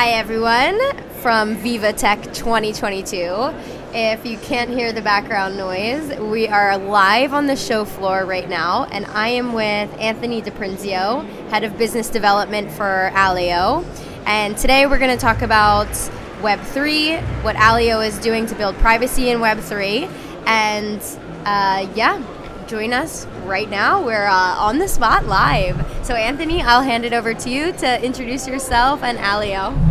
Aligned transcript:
Hi, 0.00 0.12
everyone, 0.12 0.80
from 1.20 1.56
Viva 1.56 1.92
Tech 1.92 2.22
2022. 2.32 3.52
If 3.92 4.24
you 4.24 4.38
can't 4.38 4.70
hear 4.70 4.94
the 4.94 5.02
background 5.02 5.58
noise, 5.58 6.18
we 6.18 6.48
are 6.48 6.78
live 6.78 7.34
on 7.34 7.46
the 7.46 7.54
show 7.54 7.84
floor 7.84 8.24
right 8.24 8.48
now, 8.48 8.84
and 8.92 9.04
I 9.04 9.28
am 9.28 9.52
with 9.52 9.94
Anthony 10.00 10.40
DiPrinzio, 10.40 11.28
Head 11.50 11.64
of 11.64 11.76
Business 11.76 12.08
Development 12.08 12.70
for 12.70 13.10
Aleo. 13.12 13.84
And 14.24 14.56
today 14.56 14.86
we're 14.86 14.98
going 14.98 15.14
to 15.14 15.20
talk 15.20 15.42
about 15.42 15.88
Web3, 16.40 17.20
what 17.44 17.56
Aleo 17.56 18.00
is 18.00 18.18
doing 18.20 18.46
to 18.46 18.54
build 18.54 18.76
privacy 18.76 19.28
in 19.28 19.40
Web3, 19.40 20.10
and 20.46 21.02
uh, 21.44 21.86
yeah, 21.94 22.24
join 22.66 22.94
us 22.94 23.26
right 23.44 23.68
now. 23.68 24.02
We're 24.02 24.24
uh, 24.24 24.54
on 24.56 24.78
the 24.78 24.88
spot 24.88 25.26
live. 25.26 25.76
So, 26.04 26.14
Anthony, 26.14 26.62
I'll 26.62 26.82
hand 26.82 27.04
it 27.04 27.12
over 27.12 27.34
to 27.34 27.50
you 27.50 27.72
to 27.72 28.02
introduce 28.02 28.48
yourself 28.48 29.02
and 29.02 29.18
Aleo. 29.18 29.89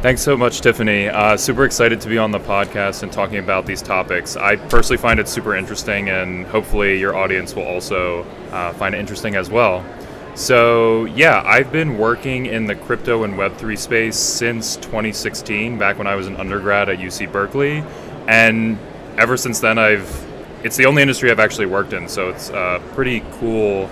Thanks 0.00 0.22
so 0.22 0.36
much, 0.36 0.60
Tiffany. 0.60 1.08
Uh, 1.08 1.36
super 1.36 1.64
excited 1.64 2.00
to 2.02 2.08
be 2.08 2.18
on 2.18 2.30
the 2.30 2.38
podcast 2.38 3.02
and 3.02 3.10
talking 3.10 3.38
about 3.38 3.66
these 3.66 3.82
topics. 3.82 4.36
I 4.36 4.54
personally 4.54 4.96
find 4.96 5.18
it 5.18 5.26
super 5.26 5.56
interesting, 5.56 6.08
and 6.08 6.46
hopefully, 6.46 7.00
your 7.00 7.16
audience 7.16 7.56
will 7.56 7.64
also 7.64 8.22
uh, 8.52 8.72
find 8.74 8.94
it 8.94 8.98
interesting 8.98 9.34
as 9.34 9.50
well. 9.50 9.84
So, 10.36 11.06
yeah, 11.06 11.42
I've 11.44 11.72
been 11.72 11.98
working 11.98 12.46
in 12.46 12.64
the 12.64 12.76
crypto 12.76 13.24
and 13.24 13.34
Web3 13.34 13.76
space 13.76 14.16
since 14.16 14.76
2016, 14.76 15.76
back 15.78 15.98
when 15.98 16.06
I 16.06 16.14
was 16.14 16.28
an 16.28 16.36
undergrad 16.36 16.88
at 16.88 16.98
UC 16.98 17.32
Berkeley. 17.32 17.82
And 18.28 18.78
ever 19.16 19.36
since 19.36 19.58
then, 19.58 19.78
I've 19.78 20.26
it's 20.62 20.76
the 20.76 20.86
only 20.86 21.02
industry 21.02 21.32
I've 21.32 21.40
actually 21.40 21.66
worked 21.66 21.92
in, 21.92 22.08
so 22.08 22.28
it's 22.28 22.50
a 22.50 22.80
pretty 22.94 23.24
cool 23.40 23.90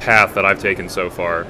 path 0.00 0.34
that 0.34 0.44
I've 0.44 0.60
taken 0.60 0.90
so 0.90 1.08
far. 1.08 1.46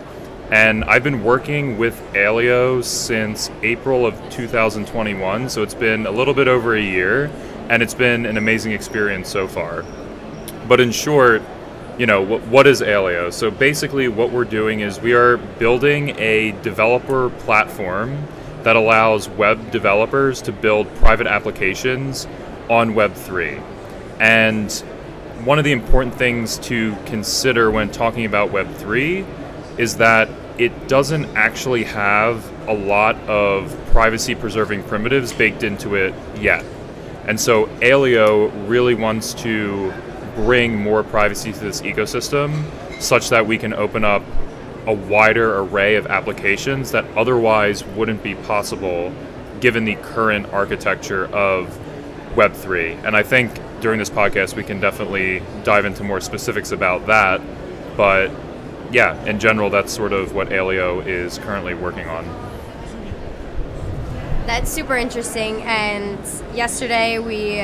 And 0.51 0.83
I've 0.85 1.05
been 1.05 1.25
working 1.25 1.77
with 1.77 2.01
Aleo 2.15 2.83
since 2.83 3.51
April 3.63 4.07
of 4.07 4.15
2021, 4.31 5.51
so 5.51 5.63
it's 5.63 5.75
been 5.75 6.07
a 6.07 6.11
little 6.11 6.33
bit 6.33 6.49
over 6.49 6.75
a 6.75 6.81
year, 6.81 7.31
and 7.69 7.83
it's 7.83 7.93
been 7.93 8.25
an 8.25 8.39
amazing 8.39 8.73
experience 8.73 9.29
so 9.29 9.47
far. 9.47 9.85
But 10.67 10.81
in 10.81 10.91
short, 10.91 11.43
you 11.99 12.07
know, 12.07 12.23
what, 12.23 12.47
what 12.47 12.67
is 12.67 12.81
Aleo? 12.81 13.31
So 13.31 13.51
basically, 13.51 14.09
what 14.09 14.33
we're 14.33 14.47
doing 14.47 14.81
is 14.81 14.99
we 14.99 15.13
are 15.13 15.37
building 15.37 16.19
a 16.19 16.53
developer 16.63 17.29
platform 17.29 18.27
that 18.63 18.75
allows 18.75 19.29
web 19.29 19.71
developers 19.71 20.41
to 20.43 20.53
build 20.53 20.93
private 20.97 21.27
applications 21.27 22.27
on 22.71 22.95
Web3. 22.95 23.63
And 24.19 24.73
one 25.45 25.59
of 25.59 25.65
the 25.65 25.73
important 25.73 26.15
things 26.15 26.57
to 26.61 26.97
consider 27.05 27.71
when 27.71 27.91
talking 27.91 28.25
about 28.25 28.51
Web3 28.51 29.27
is 29.79 29.97
that 29.99 30.29
it 30.59 30.89
doesn't 30.89 31.25
actually 31.37 31.85
have 31.85 32.45
a 32.69 32.75
lot 32.75 33.17
of 33.29 33.75
privacy 33.93 34.35
preserving 34.35 34.83
primitives 34.83 35.33
baked 35.33 35.63
into 35.63 35.95
it 35.95 36.15
yet. 36.37 36.65
And 37.27 37.39
so 37.41 37.67
Aleo 37.81 38.51
really 38.69 38.95
wants 38.95 39.35
to 39.35 39.93
bring 40.35 40.77
more 40.77 41.03
privacy 41.03 41.53
to 41.53 41.59
this 41.59 41.81
ecosystem 41.83 42.65
such 43.01 43.29
that 43.31 43.47
we 43.47 43.59
can 43.59 43.73
open 43.73 44.05
up 44.05 44.23
a 44.87 44.93
wider 44.93 45.61
array 45.61 45.97
of 45.97 46.07
applications 46.07 46.91
that 46.93 47.05
otherwise 47.17 47.85
wouldn't 47.85 48.23
be 48.23 48.35
possible 48.35 49.13
given 49.61 49.85
the 49.85 49.95
current 49.97 50.47
architecture 50.53 51.27
of 51.27 51.79
Web3. 52.35 53.05
And 53.05 53.17
I 53.17 53.23
think 53.23 53.53
during 53.81 53.99
this 53.99 54.11
podcast 54.11 54.57
we 54.57 54.65
can 54.65 54.81
definitely 54.81 55.43
dive 55.65 55.85
into 55.85 56.03
more 56.05 56.21
specifics 56.21 56.73
about 56.73 57.07
that. 57.07 57.41
But 57.97 58.31
yeah, 58.91 59.23
in 59.25 59.39
general, 59.39 59.71
that's 59.71 59.93
sort 59.93 60.13
of 60.13 60.35
what 60.35 60.49
Aleo 60.49 61.05
is 61.07 61.39
currently 61.39 61.75
working 61.75 62.09
on. 62.09 62.25
That's 64.47 64.71
super 64.71 64.97
interesting. 64.97 65.63
And 65.63 66.19
yesterday 66.55 67.19
we 67.19 67.59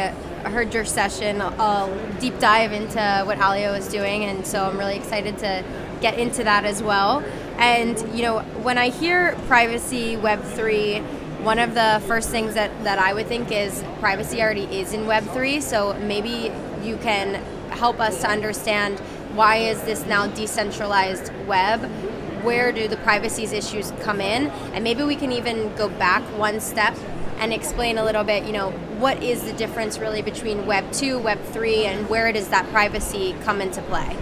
heard 0.51 0.75
your 0.75 0.85
session, 0.85 1.41
a 1.41 2.17
deep 2.21 2.39
dive 2.39 2.73
into 2.73 3.23
what 3.25 3.39
Aleo 3.39 3.77
is 3.79 3.89
doing, 3.89 4.25
and 4.25 4.47
so 4.47 4.65
I'm 4.65 4.77
really 4.77 4.97
excited 4.97 5.39
to 5.39 5.65
get 6.01 6.19
into 6.19 6.45
that 6.45 6.65
as 6.65 6.83
well. 6.83 7.25
And 7.57 7.99
you 8.15 8.23
know, 8.23 8.41
when 8.63 8.77
I 8.77 8.91
hear 8.91 9.35
privacy 9.47 10.17
Web3, 10.17 11.03
one 11.43 11.59
of 11.59 11.75
the 11.75 12.03
first 12.07 12.31
things 12.31 12.55
that, 12.55 12.71
that 12.85 12.99
I 12.99 13.15
would 13.15 13.27
think 13.27 13.51
is 13.51 13.83
privacy 14.01 14.43
already 14.43 14.65
is 14.65 14.93
in 14.93 15.05
Web3, 15.05 15.63
so 15.63 15.95
maybe 16.01 16.53
you 16.83 16.97
can 16.99 17.35
help 17.71 18.01
us 18.01 18.21
to 18.21 18.29
understand 18.29 19.01
why 19.35 19.57
is 19.57 19.83
this 19.83 20.07
now 20.07 20.29
decentralized 20.29 21.33
web? 21.47 21.83
Where 22.45 22.71
do 22.71 22.87
the 22.87 22.97
privacy 22.99 23.45
issues 23.45 23.93
come 24.01 24.21
in? 24.21 24.47
And 24.73 24.85
maybe 24.85 25.03
we 25.03 25.17
can 25.17 25.33
even 25.33 25.75
go 25.75 25.89
back 25.89 26.23
one 26.39 26.61
step 26.61 26.97
and 27.39 27.53
explain 27.53 27.99
a 27.99 28.05
little 28.05 28.23
bit, 28.23 28.45
you 28.45 28.53
know, 28.53 28.71
what 29.01 29.21
is 29.23 29.43
the 29.43 29.53
difference 29.55 29.99
really 29.99 30.23
between 30.23 30.67
Web 30.67 30.91
2, 30.93 31.19
Web 31.19 31.43
3, 31.47 31.87
and 31.87 32.09
where 32.09 32.33
does 32.33 32.49
that 32.49 32.65
privacy 32.71 33.35
come 33.43 33.61
into 33.61 33.83
play? 33.83 34.17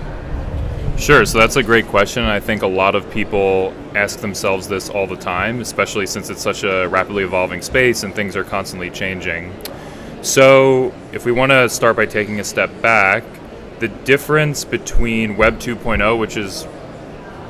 Sure, 0.96 1.26
so 1.26 1.38
that's 1.38 1.56
a 1.56 1.62
great 1.62 1.86
question. 1.86 2.24
I 2.24 2.40
think 2.40 2.62
a 2.62 2.66
lot 2.66 2.94
of 2.94 3.10
people 3.10 3.74
ask 3.94 4.20
themselves 4.20 4.66
this 4.66 4.88
all 4.88 5.06
the 5.06 5.16
time, 5.16 5.60
especially 5.60 6.06
since 6.06 6.30
it's 6.30 6.40
such 6.42 6.64
a 6.64 6.86
rapidly 6.86 7.24
evolving 7.24 7.60
space 7.60 8.02
and 8.02 8.14
things 8.14 8.34
are 8.34 8.44
constantly 8.44 8.88
changing. 8.88 9.52
So, 10.22 10.94
if 11.12 11.26
we 11.26 11.32
want 11.32 11.50
to 11.50 11.68
start 11.68 11.96
by 11.96 12.06
taking 12.06 12.40
a 12.40 12.44
step 12.44 12.70
back, 12.80 13.24
the 13.82 13.88
difference 13.88 14.65
between 14.65 15.37
Web 15.37 15.59
2.0, 15.59 16.16
which 16.16 16.37
is 16.37 16.62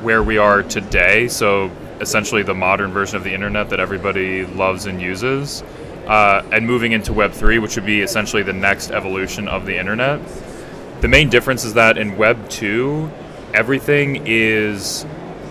where 0.01 0.23
we 0.23 0.39
are 0.39 0.63
today, 0.63 1.29
so 1.29 1.71
essentially 2.01 2.43
the 2.43 2.55
modern 2.55 2.91
version 2.91 3.17
of 3.17 3.23
the 3.23 3.35
internet 3.35 3.69
that 3.69 3.79
everybody 3.79 4.47
loves 4.47 4.87
and 4.87 4.99
uses, 4.99 5.63
uh, 6.07 6.43
and 6.51 6.67
moving 6.67 6.93
into 6.93 7.13
Web 7.13 7.33
3, 7.33 7.59
which 7.59 7.77
would 7.77 7.85
be 7.85 8.01
essentially 8.01 8.43
the 8.43 8.53
next 8.55 8.93
evolution 8.93 9.47
of 9.47 9.67
the 9.67 9.79
internet. 9.79 10.23
The 11.03 11.09
main 11.09 11.29
difference 11.29 11.65
is 11.65 11.75
that 11.75 11.99
in 11.99 12.17
Web 12.17 12.49
2, 12.49 13.11
everything 13.53 14.23
is 14.25 15.05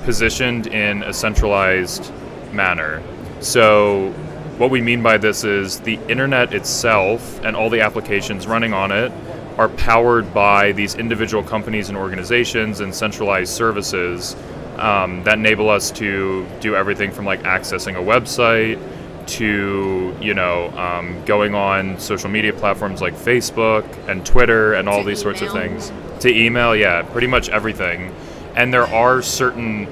positioned 0.03 0.65
in 0.65 1.03
a 1.03 1.13
centralized 1.13 2.11
manner. 2.53 3.03
So, 3.39 4.09
what 4.57 4.71
we 4.71 4.81
mean 4.81 5.03
by 5.03 5.19
this 5.19 5.43
is 5.43 5.79
the 5.81 5.99
internet 6.09 6.55
itself 6.55 7.39
and 7.43 7.55
all 7.55 7.69
the 7.69 7.81
applications 7.81 8.47
running 8.47 8.73
on 8.73 8.91
it 8.91 9.11
are 9.57 9.69
powered 9.69 10.33
by 10.33 10.71
these 10.71 10.95
individual 10.95 11.43
companies 11.43 11.89
and 11.89 11.97
organizations 11.97 12.79
and 12.79 12.93
centralized 12.93 13.53
services 13.53 14.35
um, 14.77 15.23
that 15.23 15.37
enable 15.37 15.69
us 15.69 15.91
to 15.91 16.45
do 16.59 16.75
everything 16.75 17.11
from 17.11 17.25
like 17.25 17.43
accessing 17.43 17.95
a 17.95 18.03
website 18.03 18.79
to 19.27 20.15
you 20.19 20.33
know 20.33 20.69
um, 20.71 21.23
going 21.25 21.53
on 21.53 21.99
social 21.99 22.29
media 22.29 22.51
platforms 22.51 23.01
like 23.01 23.13
Facebook 23.13 23.85
and 24.09 24.25
Twitter 24.25 24.73
and 24.73 24.89
all 24.89 25.03
these 25.03 25.21
email. 25.21 25.37
sorts 25.37 25.41
of 25.41 25.51
things 25.51 25.91
to 26.21 26.33
email, 26.33 26.75
yeah, 26.75 27.01
pretty 27.01 27.27
much 27.27 27.49
everything. 27.49 28.13
And 28.55 28.73
there 28.73 28.87
are 28.87 29.21
certain 29.21 29.87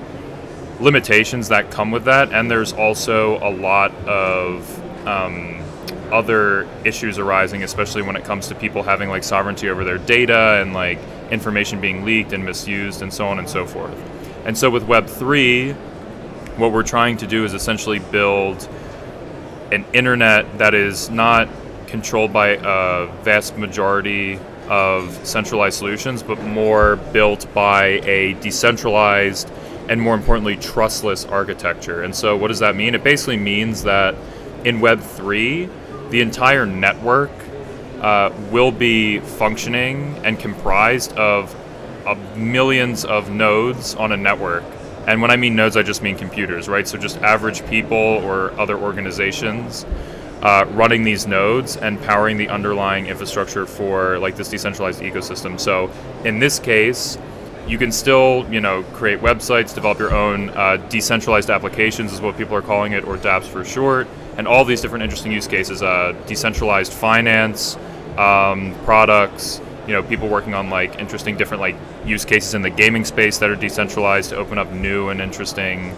limitations 0.79 1.49
that 1.49 1.71
come 1.71 1.91
with 1.91 2.05
that, 2.05 2.31
and 2.31 2.49
there's 2.49 2.73
also 2.73 3.37
a 3.37 3.51
lot 3.51 3.93
of 4.05 5.07
um, 5.07 5.58
other 6.11 6.67
issues 6.83 7.17
arising, 7.17 7.63
especially 7.63 8.01
when 8.01 8.15
it 8.15 8.23
comes 8.23 8.47
to 8.47 8.55
people 8.55 8.83
having 8.83 9.09
like 9.09 9.23
sovereignty 9.23 9.69
over 9.69 9.83
their 9.83 9.97
data 9.97 10.59
and 10.61 10.73
like 10.73 10.99
information 11.31 11.79
being 11.79 12.03
leaked 12.05 12.33
and 12.33 12.43
misused 12.43 13.01
and 13.01 13.13
so 13.13 13.27
on 13.27 13.39
and 13.39 13.49
so 13.49 13.65
forth. 13.65 13.97
And 14.45 14.57
so 14.57 14.69
with 14.69 14.83
Web3, 14.83 15.75
what 16.57 16.71
we're 16.71 16.83
trying 16.83 17.17
to 17.17 17.27
do 17.27 17.45
is 17.45 17.53
essentially 17.53 17.99
build 17.99 18.67
an 19.71 19.85
internet 19.93 20.57
that 20.57 20.73
is 20.73 21.09
not 21.09 21.47
controlled 21.87 22.33
by 22.33 22.49
a 22.49 23.07
vast 23.23 23.57
majority 23.57 24.39
of 24.67 25.13
centralized 25.25 25.77
solutions, 25.77 26.21
but 26.23 26.41
more 26.43 26.97
built 27.11 27.51
by 27.53 27.85
a 28.03 28.33
decentralized 28.35 29.49
and 29.89 29.99
more 29.99 30.13
importantly, 30.13 30.55
trustless 30.55 31.25
architecture. 31.25 32.03
And 32.03 32.15
so, 32.15 32.37
what 32.37 32.49
does 32.49 32.59
that 32.59 32.75
mean? 32.75 32.93
It 32.93 33.03
basically 33.03 33.37
means 33.37 33.83
that 33.83 34.15
in 34.63 34.79
Web3, 34.79 35.67
the 36.09 36.21
entire 36.21 36.65
network 36.65 37.31
uh, 38.01 38.31
will 38.51 38.71
be 38.71 39.19
functioning 39.19 40.19
and 40.23 40.39
comprised 40.39 41.13
of, 41.13 41.55
of 42.05 42.37
millions 42.37 43.05
of 43.05 43.29
nodes 43.29 43.95
on 43.95 44.11
a 44.11 44.17
network. 44.17 44.63
And 45.07 45.21
when 45.21 45.31
I 45.31 45.37
mean 45.37 45.55
nodes, 45.55 45.75
I 45.75 45.83
just 45.83 46.01
mean 46.01 46.17
computers, 46.17 46.67
right? 46.67 46.87
So, 46.87 46.97
just 46.97 47.17
average 47.17 47.65
people 47.67 47.97
or 47.97 48.51
other 48.59 48.77
organizations 48.77 49.85
uh, 50.41 50.65
running 50.71 51.03
these 51.03 51.27
nodes 51.27 51.77
and 51.77 52.01
powering 52.01 52.37
the 52.37 52.47
underlying 52.49 53.07
infrastructure 53.07 53.65
for 53.65 54.17
like 54.19 54.35
this 54.35 54.49
decentralized 54.49 55.01
ecosystem. 55.01 55.59
So 55.59 55.91
in 56.23 56.39
this 56.39 56.59
case, 56.59 57.17
you 57.67 57.77
can 57.77 57.91
still 57.91 58.45
you 58.49 58.61
know 58.61 58.83
create 58.93 59.19
websites, 59.19 59.75
develop 59.75 59.99
your 59.99 60.13
own 60.13 60.49
uh, 60.49 60.77
decentralized 60.89 61.49
applications 61.49 62.13
is 62.13 62.21
what 62.21 62.37
people 62.37 62.55
are 62.55 62.61
calling 62.61 62.93
it, 62.93 63.03
or 63.03 63.17
DApps 63.17 63.43
for 63.43 63.65
short, 63.65 64.07
and 64.39 64.47
all 64.47 64.63
these 64.63 64.79
different 64.79 65.03
interesting 65.03 65.33
use 65.33 65.47
cases. 65.47 65.83
Uh, 65.83 66.15
decentralized 66.25 66.93
finance, 66.93 67.77
um, 68.17 68.73
products. 68.85 69.59
You 69.85 69.93
know, 69.93 70.01
people 70.01 70.29
working 70.29 70.53
on 70.53 70.69
like 70.69 70.97
interesting 70.97 71.35
different 71.35 71.59
like 71.59 71.75
use 72.05 72.23
cases 72.23 72.53
in 72.53 72.61
the 72.61 72.69
gaming 72.69 73.03
space 73.03 73.37
that 73.39 73.49
are 73.49 73.57
decentralized 73.57 74.29
to 74.29 74.37
open 74.37 74.57
up 74.57 74.71
new 74.71 75.09
and 75.09 75.19
interesting 75.19 75.93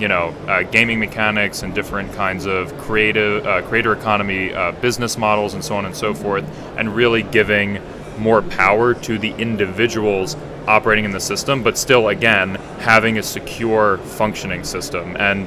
you 0.00 0.08
know, 0.08 0.34
uh, 0.48 0.64
gaming 0.64 0.98
mechanics 0.98 1.62
and 1.62 1.72
different 1.72 2.12
kinds 2.14 2.46
of 2.46 2.76
creative, 2.78 3.46
uh, 3.46 3.62
creator 3.62 3.92
economy 3.92 4.52
uh, 4.52 4.72
business 4.72 5.16
models 5.16 5.54
and 5.54 5.64
so 5.64 5.76
on 5.76 5.84
and 5.84 5.94
so 5.94 6.12
forth, 6.12 6.44
and 6.76 6.96
really 6.96 7.22
giving 7.22 7.80
more 8.18 8.42
power 8.42 8.92
to 8.92 9.18
the 9.18 9.30
individuals 9.34 10.36
operating 10.66 11.04
in 11.04 11.12
the 11.12 11.20
system, 11.20 11.62
but 11.62 11.78
still, 11.78 12.08
again, 12.08 12.56
having 12.80 13.18
a 13.18 13.22
secure 13.22 13.98
functioning 13.98 14.64
system. 14.64 15.16
And 15.16 15.46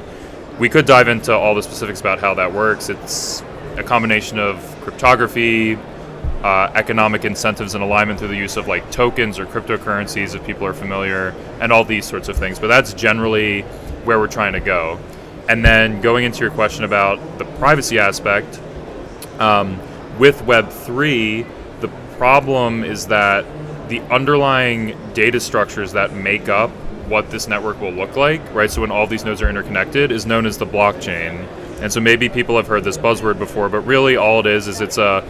we 0.59 0.69
could 0.69 0.85
dive 0.85 1.07
into 1.07 1.33
all 1.33 1.53
the 1.53 1.63
specifics 1.63 1.99
about 1.99 2.19
how 2.19 2.33
that 2.33 2.51
works. 2.51 2.89
It's 2.89 3.43
a 3.77 3.83
combination 3.83 4.39
of 4.39 4.59
cryptography, 4.81 5.77
uh, 6.43 6.71
economic 6.73 7.25
incentives 7.25 7.75
and 7.75 7.83
alignment 7.83 8.19
through 8.19 8.29
the 8.29 8.37
use 8.37 8.57
of 8.57 8.67
like 8.67 8.89
tokens 8.91 9.39
or 9.39 9.45
cryptocurrencies, 9.45 10.35
if 10.35 10.45
people 10.45 10.65
are 10.65 10.73
familiar, 10.73 11.35
and 11.59 11.71
all 11.71 11.83
these 11.83 12.05
sorts 12.05 12.27
of 12.27 12.37
things. 12.37 12.59
But 12.59 12.67
that's 12.67 12.93
generally 12.93 13.61
where 14.03 14.19
we're 14.19 14.27
trying 14.27 14.53
to 14.53 14.59
go. 14.59 14.99
And 15.49 15.63
then 15.63 16.01
going 16.01 16.25
into 16.25 16.39
your 16.39 16.51
question 16.51 16.83
about 16.83 17.37
the 17.37 17.45
privacy 17.45 17.99
aspect, 17.99 18.59
um, 19.39 19.79
with 20.17 20.41
Web3, 20.41 21.47
the 21.81 21.87
problem 22.17 22.83
is 22.83 23.07
that 23.07 23.45
the 23.87 24.01
underlying 24.11 24.97
data 25.13 25.39
structures 25.39 25.93
that 25.93 26.13
make 26.13 26.49
up 26.49 26.71
what 27.07 27.29
this 27.31 27.47
network 27.47 27.79
will 27.81 27.91
look 27.91 28.15
like, 28.15 28.41
right? 28.53 28.69
So 28.69 28.81
when 28.81 28.91
all 28.91 29.07
these 29.07 29.25
nodes 29.25 29.41
are 29.41 29.49
interconnected, 29.49 30.11
is 30.11 30.25
known 30.25 30.45
as 30.45 30.57
the 30.57 30.65
blockchain. 30.65 31.47
And 31.81 31.91
so 31.91 31.99
maybe 31.99 32.29
people 32.29 32.57
have 32.57 32.67
heard 32.67 32.83
this 32.83 32.97
buzzword 32.97 33.37
before, 33.37 33.69
but 33.69 33.81
really 33.81 34.17
all 34.17 34.39
it 34.39 34.45
is 34.45 34.67
is 34.67 34.81
it's 34.81 34.97
a, 34.97 35.23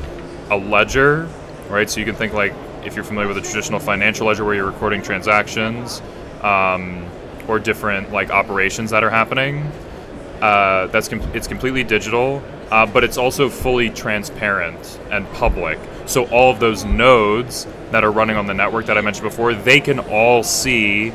a 0.50 0.58
ledger, 0.58 1.30
right? 1.70 1.90
So 1.90 2.00
you 2.00 2.06
can 2.06 2.16
think 2.16 2.34
like 2.34 2.54
if 2.84 2.96
you're 2.96 3.04
familiar 3.04 3.28
with 3.28 3.38
a 3.38 3.42
traditional 3.42 3.80
financial 3.80 4.28
ledger 4.28 4.46
where 4.46 4.56
you're 4.56 4.66
recording 4.66 5.02
transactions, 5.02 6.02
um, 6.42 7.06
or 7.48 7.60
different 7.60 8.12
like 8.12 8.30
operations 8.30 8.92
that 8.92 9.04
are 9.04 9.10
happening. 9.10 9.72
Uh, 10.42 10.88
that's 10.88 11.08
com- 11.08 11.22
it's 11.34 11.48
completely 11.48 11.84
digital, 11.84 12.44
uh, 12.70 12.86
but 12.86 13.04
it's 13.04 13.18
also 13.18 13.50
fully 13.50 13.90
transparent 13.90 15.00
and 15.10 15.28
public. 15.34 15.80
So 16.06 16.26
all 16.28 16.52
of 16.52 16.60
those 16.60 16.86
nodes 16.86 17.66
that 17.92 18.04
are 18.04 18.12
running 18.12 18.38
on 18.38 18.46
the 18.46 18.54
network 18.54 18.86
that 18.86 18.98
I 18.98 19.02
mentioned 19.02 19.24
before, 19.24 19.54
they 19.54 19.80
can 19.80 20.00
all 20.00 20.44
see 20.44 21.12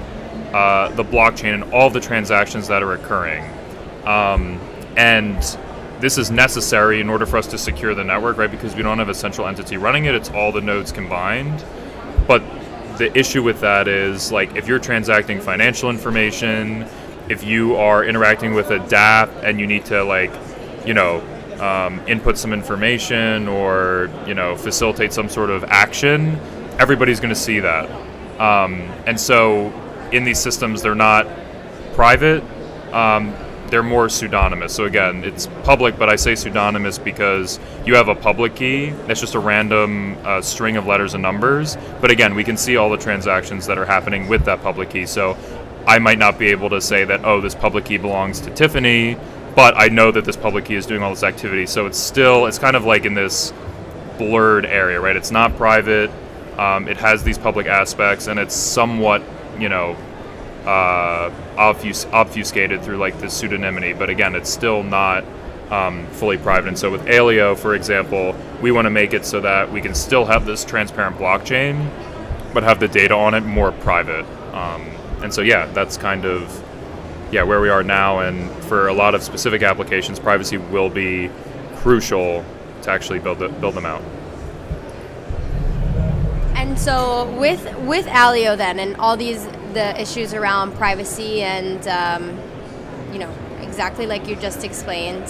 uh, 0.53 0.89
the 0.95 1.05
blockchain 1.05 1.55
and 1.55 1.73
all 1.73 1.91
the 1.91 2.01
transactions 2.01 2.69
that 2.69 2.83
are 2.83 2.93
occurring. 2.93 3.45
Um, 4.05 4.61
and 4.97 5.39
this 6.01 6.19
is 6.19 6.31
necessary 6.31 7.01
in 7.01 7.09
order 7.09 7.25
for 7.27 7.37
us 7.37 7.47
to 7.49 7.59
secure 7.59 7.95
the 7.95 8.05
network, 8.05 8.37
right? 8.37 8.51
Because 8.51 8.75
we 8.75 8.83
don't 8.83 8.99
have 8.99 9.09
a 9.09 9.15
central 9.15 9.47
entity 9.47 9.77
running 9.77 10.07
it; 10.07 10.15
it's 10.15 10.31
all 10.31 10.53
the 10.53 10.61
nodes 10.61 10.93
combined. 10.93 11.65
But 12.27 12.43
the 12.99 13.17
issue 13.17 13.43
with 13.43 13.61
that 13.61 13.89
is 13.89 14.31
like 14.33 14.55
if 14.57 14.69
you're 14.69 14.79
transacting 14.79 15.41
financial 15.41 15.91
information, 15.91 16.87
if 17.29 17.45
you 17.45 17.77
are 17.77 18.05
interacting 18.05 18.53
with 18.55 18.71
a 18.71 18.79
DApp 18.81 19.31
and 19.43 19.59
you 19.59 19.67
need 19.67 19.85
to 19.87 20.05
like, 20.05 20.33
you 20.85 20.95
know, 20.95 21.23
um, 21.61 22.01
input 22.09 22.37
some 22.37 22.53
information 22.53 23.47
or 23.47 24.11
you 24.27 24.35
know 24.35 24.57
facilitate 24.57 25.13
some 25.13 25.29
sort 25.29 25.51
of 25.51 25.65
action, 25.65 26.39
everybody's 26.79 27.21
going 27.21 27.35
to 27.35 27.41
see 27.41 27.61
that. 27.61 27.89
Um, 28.41 28.81
and 29.07 29.19
so 29.19 29.73
in 30.13 30.25
these 30.25 30.39
systems, 30.39 30.83
they're 30.83 30.95
not 30.95 31.27
private. 31.95 32.43
Um, 32.93 33.35
they're 33.69 33.83
more 33.83 34.09
pseudonymous. 34.09 34.75
So 34.75 34.85
again, 34.85 35.25
it's 35.25 35.47
public, 35.65 35.99
but 35.99 36.11
I 36.11 36.17
say 36.17 36.35
pseudonymous 36.35 36.99
because 36.99 37.59
you 37.87 37.95
have 37.95 38.09
a 38.09 38.15
public 38.15 38.55
key 38.55 38.91
that's 39.07 39.19
just 39.21 39.35
a 39.35 39.39
random 39.39 40.19
uh, 40.25 40.43
string 40.43 40.77
of 40.77 40.87
letters 40.87 41.15
and 41.15 41.23
numbers. 41.23 41.79
But 42.03 42.11
again, 42.11 42.35
we 42.35 42.45
can 42.45 42.59
see 42.59 42.77
all 42.77 42.91
the 42.91 42.99
transactions 42.99 43.65
that 43.67 43.79
are 43.79 43.87
happening 43.87 44.29
with 44.29 44.45
that 44.45 44.63
public 44.63 44.91
key. 44.91 45.07
So 45.07 45.39
I 45.87 45.99
might 45.99 46.19
not 46.19 46.39
be 46.39 46.49
able 46.49 46.69
to 46.69 46.83
say 46.83 47.05
that, 47.05 47.25
oh, 47.25 47.41
this 47.41 47.55
public 47.55 47.87
key 47.87 47.97
belongs 47.97 48.41
to 48.43 48.51
Tiffany, 48.51 49.17
but 49.57 49.75
I 49.77 49.89
know 49.89 50.13
that 50.13 50.27
this 50.27 50.37
public 50.37 50.67
key 50.67 50.75
is 50.75 50.85
doing 50.85 51.03
all 51.03 51.11
this 51.11 51.23
activity. 51.23 51.65
So 51.65 51.87
it's 51.87 51.99
still, 51.99 52.47
it's 52.47 52.59
kind 52.59 52.77
of 52.77 52.85
like 52.85 53.07
in 53.07 53.15
this 53.15 53.55
blurred 54.19 54.67
area, 54.67 55.01
right? 55.01 55.17
It's 55.17 55.31
not 55.31 55.57
private. 55.57 56.11
Um, 56.59 56.89
it 56.89 56.99
has 56.99 57.25
these 57.25 57.39
public 57.39 57.67
aspects, 57.67 58.27
and 58.27 58.39
it's 58.39 58.55
somewhat, 58.55 59.23
you 59.63 59.69
know, 59.69 59.97
uh, 60.67 61.31
obfus- 61.57 62.11
obfuscated 62.13 62.83
through 62.83 62.97
like 62.97 63.19
the 63.21 63.27
pseudonymity, 63.27 63.97
but 63.97 64.11
again, 64.11 64.35
it's 64.35 64.51
still 64.51 64.83
not 64.83 65.25
um, 65.71 66.07
fully 66.09 66.37
private. 66.37 66.69
And 66.69 66.79
so 66.79 66.91
with 66.91 67.07
Aleo, 67.07 67.57
for 67.57 67.75
example, 67.75 68.35
we 68.61 68.73
want 68.73 68.87
to 68.87 68.91
make 68.91 69.15
it 69.15 69.25
so 69.25 69.41
that 69.41 69.71
we 69.71 69.81
can 69.81 69.95
still 69.95 70.25
have 70.25 70.45
this 70.45 70.65
transparent 70.65 71.17
blockchain, 71.17 71.89
but 72.53 72.65
have 72.65 72.81
the 72.81 72.89
data 72.89 73.15
on 73.15 73.35
it 73.35 73.41
more 73.41 73.73
private. 73.73 74.27
Um, 74.53 74.83
and 75.23 75.33
so 75.33 75.41
yeah, 75.41 75.67
that's 75.67 75.97
kind 75.97 76.25
of 76.25 76.63
yeah 77.31 77.45
where 77.45 77.61
we 77.61 77.71
are 77.71 77.83
now. 77.83 78.19
And 78.19 78.51
for 78.65 78.89
a 78.89 78.93
lot 78.93 79.15
of 79.15 79.23
specific 79.23 79.63
applications, 79.63 80.19
privacy 80.19 80.59
will 80.59 80.91
be 80.91 81.31
crucial 81.77 82.45
to 82.83 82.91
actually 82.91 83.21
build 83.21 83.39
the, 83.39 83.49
build 83.49 83.75
them 83.75 83.87
out. 83.87 84.03
So 86.77 87.31
with 87.39 87.63
with 87.81 88.07
Aleo 88.07 88.57
then, 88.57 88.79
and 88.79 88.97
all 88.97 89.17
these 89.17 89.45
the 89.73 90.01
issues 90.01 90.35
around 90.35 90.73
privacy 90.77 91.43
and 91.43 91.87
um, 91.87 92.39
you 93.13 93.19
know 93.19 93.33
exactly 93.61 94.07
like 94.07 94.27
you 94.27 94.37
just 94.37 94.65
explained, 94.65 95.29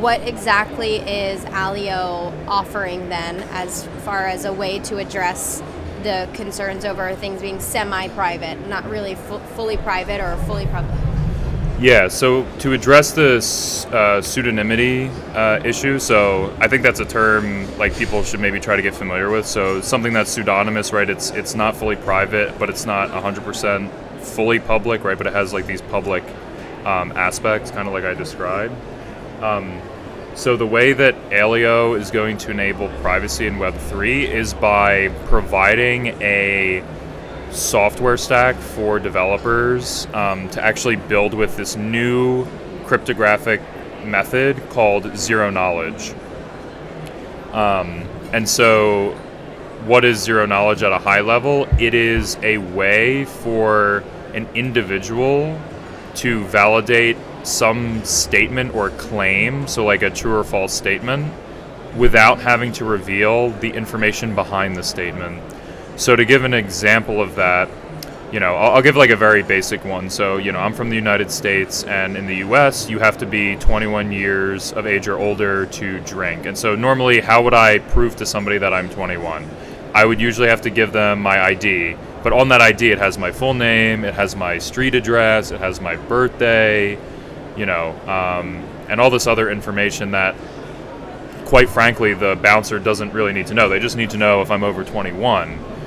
what 0.00 0.20
exactly 0.26 0.96
is 0.96 1.44
Aleo 1.46 2.32
offering 2.48 3.08
then 3.08 3.40
as 3.50 3.84
far 4.04 4.26
as 4.26 4.44
a 4.44 4.52
way 4.52 4.78
to 4.80 4.98
address 4.98 5.62
the 6.02 6.28
concerns 6.34 6.84
over 6.84 7.14
things 7.16 7.40
being 7.40 7.60
semi-private, 7.60 8.68
not 8.68 8.88
really 8.88 9.14
fully 9.14 9.76
private 9.76 10.20
or 10.20 10.36
fully 10.44 10.66
public? 10.66 11.07
Yeah, 11.80 12.08
so 12.08 12.44
to 12.58 12.72
address 12.72 13.12
this 13.12 13.84
uh, 13.86 14.18
pseudonymity 14.20 15.10
uh, 15.32 15.64
issue, 15.64 16.00
so 16.00 16.52
I 16.58 16.66
think 16.66 16.82
that's 16.82 16.98
a 16.98 17.04
term 17.04 17.68
like 17.78 17.96
people 17.96 18.24
should 18.24 18.40
maybe 18.40 18.58
try 18.58 18.74
to 18.74 18.82
get 18.82 18.96
familiar 18.96 19.30
with. 19.30 19.46
So 19.46 19.80
something 19.80 20.12
that's 20.12 20.28
pseudonymous, 20.28 20.92
right? 20.92 21.08
It's 21.08 21.30
it's 21.30 21.54
not 21.54 21.76
fully 21.76 21.94
private, 21.94 22.58
but 22.58 22.68
it's 22.68 22.84
not 22.84 23.10
100% 23.10 23.90
fully 24.20 24.58
public, 24.58 25.04
right? 25.04 25.16
But 25.16 25.28
it 25.28 25.32
has 25.34 25.52
like 25.52 25.66
these 25.66 25.80
public 25.80 26.24
um, 26.84 27.12
aspects, 27.12 27.70
kind 27.70 27.86
of 27.86 27.94
like 27.94 28.02
I 28.02 28.14
described. 28.14 28.74
Um, 29.40 29.80
so 30.34 30.56
the 30.56 30.66
way 30.66 30.94
that 30.94 31.14
Aleo 31.30 31.96
is 31.96 32.10
going 32.10 32.38
to 32.38 32.50
enable 32.50 32.88
privacy 33.00 33.46
in 33.46 33.54
Web3 33.54 34.28
is 34.28 34.52
by 34.52 35.10
providing 35.26 36.08
a 36.20 36.82
software 37.50 38.16
stack 38.16 38.56
for 38.56 38.98
developers 38.98 40.06
um, 40.14 40.48
to 40.50 40.62
actually 40.62 40.96
build 40.96 41.34
with 41.34 41.56
this 41.56 41.76
new 41.76 42.46
cryptographic 42.84 43.60
method 44.04 44.56
called 44.70 45.16
zero 45.16 45.50
knowledge. 45.50 46.14
Um, 47.52 48.06
and 48.32 48.48
so, 48.48 49.12
what 49.86 50.04
is 50.04 50.18
zero 50.18 50.46
knowledge 50.46 50.82
at 50.82 50.92
a 50.92 50.98
high 50.98 51.20
level? 51.20 51.66
It 51.78 51.94
is 51.94 52.36
a 52.42 52.58
way 52.58 53.24
for 53.24 54.04
an 54.34 54.48
individual 54.54 55.58
to 56.16 56.44
validate 56.44 57.16
some 57.44 58.04
statement 58.04 58.74
or 58.74 58.90
claim, 58.90 59.66
so 59.66 59.84
like 59.84 60.02
a 60.02 60.10
true 60.10 60.36
or 60.36 60.44
false 60.44 60.72
statement, 60.72 61.32
without 61.96 62.38
having 62.38 62.72
to 62.72 62.84
reveal 62.84 63.50
the 63.50 63.70
information 63.70 64.34
behind 64.34 64.76
the 64.76 64.82
statement. 64.82 65.42
So 65.98 66.14
to 66.14 66.24
give 66.24 66.44
an 66.44 66.54
example 66.54 67.20
of 67.20 67.34
that, 67.34 67.68
you 68.32 68.38
know, 68.38 68.54
I'll, 68.54 68.76
I'll, 68.76 68.82
give 68.82 68.94
like 68.94 69.10
a 69.10 69.16
very 69.16 69.42
basic 69.42 69.84
one. 69.84 70.08
So, 70.08 70.36
you 70.36 70.52
know, 70.52 70.60
I'm 70.60 70.72
from 70.72 70.90
the 70.90 70.94
United 70.94 71.28
States, 71.28 71.82
and 71.82 72.16
in 72.16 72.24
the 72.24 72.36
US, 72.36 72.88
you 72.88 73.00
have 73.00 73.18
to 73.18 73.26
be 73.26 73.56
21 73.56 74.12
years 74.12 74.72
of 74.74 74.86
age 74.86 75.08
or 75.08 75.18
older 75.18 75.66
to 75.66 75.98
drink. 76.02 76.46
And 76.46 76.56
so, 76.56 76.76
normally, 76.76 77.20
how 77.20 77.42
would 77.42 77.52
I 77.52 77.80
prove 77.80 78.14
to 78.16 78.26
somebody 78.26 78.58
that 78.58 78.72
I'm 78.72 78.88
21? 78.90 79.44
I 79.92 80.04
would 80.04 80.20
usually 80.20 80.46
have 80.46 80.60
to 80.62 80.70
give 80.70 80.92
them 80.92 81.20
my 81.20 81.42
ID. 81.42 81.96
But 82.22 82.32
on 82.32 82.48
that 82.50 82.60
ID, 82.60 82.92
it 82.92 82.98
has 82.98 83.18
my 83.18 83.32
full 83.32 83.54
name, 83.54 84.04
it 84.04 84.14
has 84.14 84.36
my 84.36 84.58
street 84.58 84.94
address, 84.94 85.50
it 85.50 85.58
has 85.58 85.80
my 85.80 85.96
birthday, 85.96 86.96
you 87.56 87.66
know, 87.66 87.90
um, 88.06 88.62
and 88.88 89.00
all 89.00 89.10
this 89.10 89.26
other 89.26 89.50
information 89.50 90.12
that, 90.12 90.36
quite 91.44 91.68
frankly, 91.68 92.14
the 92.14 92.38
bouncer 92.40 92.78
doesn't 92.78 93.12
really 93.12 93.32
need 93.32 93.48
to 93.48 93.54
know. 93.54 93.68
They 93.68 93.80
just 93.80 93.96
need 93.96 94.10
to 94.10 94.16
know 94.16 94.42
if 94.42 94.52
I'm 94.52 94.62
over 94.62 94.84
21. 94.84 95.77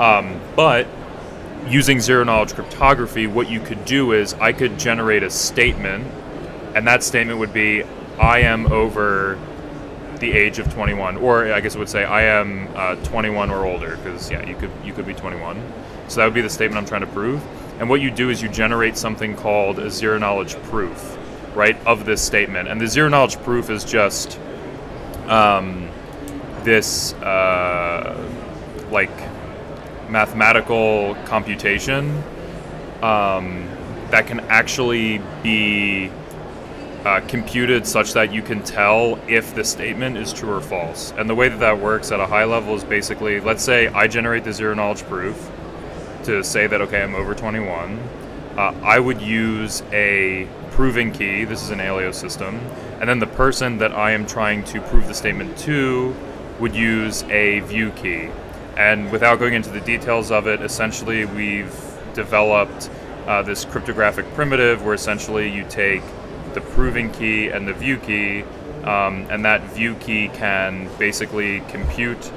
Um, 0.00 0.40
but 0.56 0.86
using 1.68 2.00
zero 2.00 2.24
knowledge 2.24 2.54
cryptography, 2.54 3.26
what 3.26 3.50
you 3.50 3.60
could 3.60 3.84
do 3.84 4.12
is 4.12 4.32
I 4.34 4.52
could 4.52 4.78
generate 4.78 5.22
a 5.22 5.30
statement, 5.30 6.06
and 6.74 6.86
that 6.86 7.02
statement 7.02 7.38
would 7.38 7.52
be 7.52 7.84
I 8.18 8.40
am 8.40 8.72
over 8.72 9.38
the 10.20 10.32
age 10.32 10.58
of 10.58 10.72
21, 10.72 11.18
or 11.18 11.52
I 11.52 11.60
guess 11.60 11.74
it 11.74 11.78
would 11.78 11.88
say 11.88 12.04
I 12.04 12.22
am 12.22 12.68
uh, 12.74 12.94
21 13.04 13.50
or 13.50 13.66
older, 13.66 13.96
because 13.98 14.30
yeah, 14.30 14.44
you 14.46 14.56
could 14.56 14.70
you 14.82 14.94
could 14.94 15.06
be 15.06 15.14
21. 15.14 15.62
So 16.08 16.16
that 16.16 16.24
would 16.24 16.34
be 16.34 16.40
the 16.40 16.50
statement 16.50 16.78
I'm 16.78 16.86
trying 16.86 17.02
to 17.02 17.06
prove. 17.06 17.42
And 17.78 17.88
what 17.88 18.00
you 18.00 18.10
do 18.10 18.30
is 18.30 18.42
you 18.42 18.48
generate 18.48 18.96
something 18.96 19.36
called 19.36 19.78
a 19.78 19.90
zero 19.90 20.18
knowledge 20.18 20.54
proof, 20.64 21.18
right, 21.54 21.76
of 21.86 22.06
this 22.06 22.22
statement. 22.22 22.68
And 22.68 22.80
the 22.80 22.86
zero 22.86 23.08
knowledge 23.08 23.36
proof 23.42 23.68
is 23.68 23.84
just 23.84 24.38
um, 25.28 25.90
this 26.62 27.12
uh, 27.14 28.18
like 28.90 29.10
mathematical 30.10 31.14
computation 31.24 32.22
um, 33.02 33.66
that 34.10 34.26
can 34.26 34.40
actually 34.40 35.20
be 35.42 36.10
uh, 37.04 37.20
computed 37.28 37.86
such 37.86 38.12
that 38.12 38.32
you 38.32 38.42
can 38.42 38.62
tell 38.62 39.18
if 39.26 39.54
the 39.54 39.64
statement 39.64 40.16
is 40.18 40.32
true 40.32 40.52
or 40.52 40.60
false. 40.60 41.12
And 41.16 41.30
the 41.30 41.34
way 41.34 41.48
that 41.48 41.60
that 41.60 41.78
works 41.78 42.12
at 42.12 42.20
a 42.20 42.26
high 42.26 42.44
level 42.44 42.74
is 42.74 42.84
basically, 42.84 43.40
let's 43.40 43.64
say 43.64 43.88
I 43.88 44.06
generate 44.06 44.44
the 44.44 44.52
zero 44.52 44.74
knowledge 44.74 45.02
proof 45.04 45.50
to 46.24 46.44
say 46.44 46.66
that 46.66 46.80
okay, 46.82 47.02
I'm 47.02 47.14
over 47.14 47.34
21. 47.34 47.98
Uh, 48.56 48.74
I 48.82 48.98
would 48.98 49.22
use 49.22 49.82
a 49.92 50.46
proving 50.72 51.12
key. 51.12 51.44
This 51.44 51.62
is 51.62 51.70
an 51.70 51.78
Aleo 51.78 52.12
system, 52.12 52.56
and 53.00 53.08
then 53.08 53.18
the 53.18 53.26
person 53.26 53.78
that 53.78 53.92
I 53.92 54.10
am 54.10 54.26
trying 54.26 54.64
to 54.64 54.80
prove 54.82 55.06
the 55.06 55.14
statement 55.14 55.56
to 55.58 56.14
would 56.58 56.74
use 56.74 57.22
a 57.24 57.60
view 57.60 57.90
key. 57.92 58.28
And 58.76 59.10
without 59.12 59.38
going 59.38 59.54
into 59.54 59.70
the 59.70 59.80
details 59.80 60.30
of 60.30 60.46
it, 60.46 60.60
essentially 60.62 61.24
we've 61.24 61.74
developed 62.14 62.90
uh, 63.26 63.42
this 63.42 63.64
cryptographic 63.64 64.26
primitive 64.34 64.84
where 64.84 64.94
essentially 64.94 65.50
you 65.50 65.64
take 65.68 66.02
the 66.54 66.60
proving 66.60 67.12
key 67.12 67.48
and 67.48 67.68
the 67.68 67.72
view 67.72 67.96
key, 67.98 68.42
um, 68.84 69.26
and 69.30 69.44
that 69.44 69.62
view 69.72 69.94
key 69.96 70.28
can 70.28 70.88
basically 70.98 71.60
compute 71.68 72.32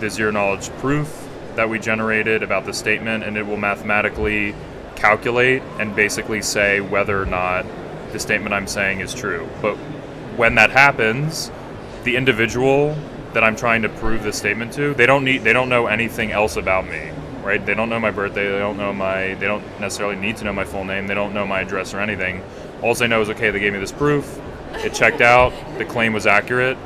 the 0.00 0.10
zero 0.10 0.30
knowledge 0.30 0.68
proof 0.78 1.26
that 1.54 1.68
we 1.68 1.78
generated 1.78 2.42
about 2.42 2.66
the 2.66 2.72
statement, 2.72 3.24
and 3.24 3.36
it 3.36 3.46
will 3.46 3.56
mathematically 3.56 4.54
calculate 4.94 5.62
and 5.78 5.96
basically 5.96 6.42
say 6.42 6.80
whether 6.80 7.20
or 7.20 7.26
not 7.26 7.64
the 8.12 8.18
statement 8.18 8.54
I'm 8.54 8.66
saying 8.66 9.00
is 9.00 9.14
true. 9.14 9.48
But 9.62 9.76
when 10.36 10.54
that 10.56 10.70
happens, 10.70 11.50
the 12.04 12.16
individual 12.16 12.96
that 13.36 13.44
I'm 13.44 13.54
trying 13.54 13.82
to 13.82 13.90
prove 13.90 14.22
this 14.22 14.38
statement 14.38 14.72
to, 14.72 14.94
they 14.94 15.04
don't 15.04 15.22
need 15.22 15.44
they 15.44 15.52
don't 15.52 15.68
know 15.68 15.88
anything 15.88 16.32
else 16.32 16.56
about 16.56 16.86
me, 16.86 17.10
right? 17.42 17.64
They 17.64 17.74
don't 17.74 17.90
know 17.90 18.00
my 18.00 18.10
birthday, 18.10 18.50
they 18.50 18.58
don't 18.58 18.78
know 18.78 18.94
my 18.94 19.34
they 19.34 19.46
don't 19.46 19.62
necessarily 19.78 20.16
need 20.16 20.38
to 20.38 20.44
know 20.44 20.54
my 20.54 20.64
full 20.64 20.84
name, 20.84 21.06
they 21.06 21.12
don't 21.12 21.34
know 21.34 21.46
my 21.46 21.60
address 21.60 21.92
or 21.92 22.00
anything. 22.00 22.42
All 22.80 22.94
they 22.94 23.06
know 23.06 23.20
is 23.20 23.28
okay, 23.28 23.50
they 23.50 23.60
gave 23.60 23.74
me 23.74 23.78
this 23.78 23.92
proof, 23.92 24.40
it 24.76 24.94
checked 24.94 25.20
out, 25.20 25.52
the 25.76 25.84
claim 25.84 26.14
was 26.14 26.26
accurate, 26.26 26.78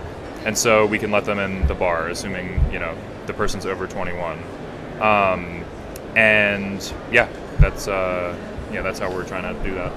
and 0.44 0.58
so 0.58 0.86
we 0.86 0.98
can 0.98 1.12
let 1.12 1.24
them 1.24 1.38
in 1.38 1.64
the 1.68 1.74
bar, 1.74 2.08
assuming 2.08 2.60
you 2.72 2.80
know 2.80 2.98
the 3.26 3.32
person's 3.32 3.64
over 3.64 3.86
21. 3.86 4.36
Um, 5.00 5.64
and 6.16 6.92
yeah, 7.12 7.28
that's 7.60 7.86
uh, 7.86 8.36
yeah, 8.72 8.82
that's 8.82 8.98
how 8.98 9.08
we're 9.08 9.24
trying 9.24 9.54
to 9.54 9.62
do 9.62 9.76
that. 9.76 9.92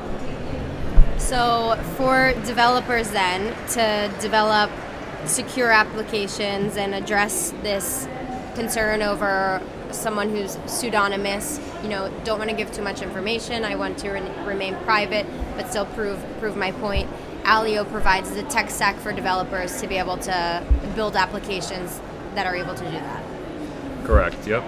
So 1.20 1.82
for 1.98 2.34
developers 2.46 3.10
then 3.10 3.56
to 3.70 4.14
develop 4.22 4.70
secure 5.25 5.72
applications 5.72 6.77
and 6.77 6.94
address 6.94 7.51
this 7.62 8.08
concern 8.56 9.01
over 9.01 9.62
someone 9.92 10.30
who's 10.30 10.58
pseudonymous, 10.65 11.60
you 11.84 11.89
know, 11.89 12.12
don't 12.24 12.39
want 12.39 12.50
to 12.50 12.56
give 12.56 12.72
too 12.72 12.82
much 12.82 13.01
information. 13.01 13.63
I 13.63 13.75
want 13.75 13.98
to 14.00 14.12
re- 14.12 14.46
remain 14.46 14.75
private, 14.84 15.25
but 15.56 15.70
still 15.70 15.86
prove 15.86 16.24
prove 16.39 16.56
my 16.56 16.72
point. 16.72 17.10
Aleo 17.44 17.89
provides 17.89 18.32
the 18.32 18.44
tech 18.44 18.70
stack 18.70 18.96
for 18.98 19.12
developers 19.12 19.82
to 19.82 19.88
be 19.88 19.98
able 19.98 20.18
to 20.18 20.65
build 20.96 21.15
applications 21.15 22.00
that 22.36 22.48
are 22.48 22.56
able 22.56 22.74
to 22.74 22.86
do 22.86 22.92
that. 22.92 23.24
Correct. 24.06 24.48
Yep. 24.48 24.63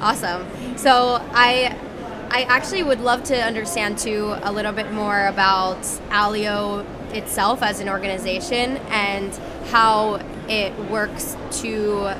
Awesome. 0.00 0.46
So 0.76 1.24
I 1.32 1.76
I 2.30 2.42
actually 2.42 2.82
would 2.82 3.00
love 3.00 3.24
to 3.24 3.36
understand 3.36 3.98
too 3.98 4.34
a 4.42 4.52
little 4.52 4.72
bit 4.72 4.92
more 4.92 5.26
about 5.26 5.80
Aleo 6.10 6.86
itself 7.12 7.62
as 7.62 7.80
an 7.80 7.88
organization 7.88 8.76
and 8.88 9.32
how 9.66 10.20
it 10.48 10.76
works 10.90 11.36
to 11.50 12.14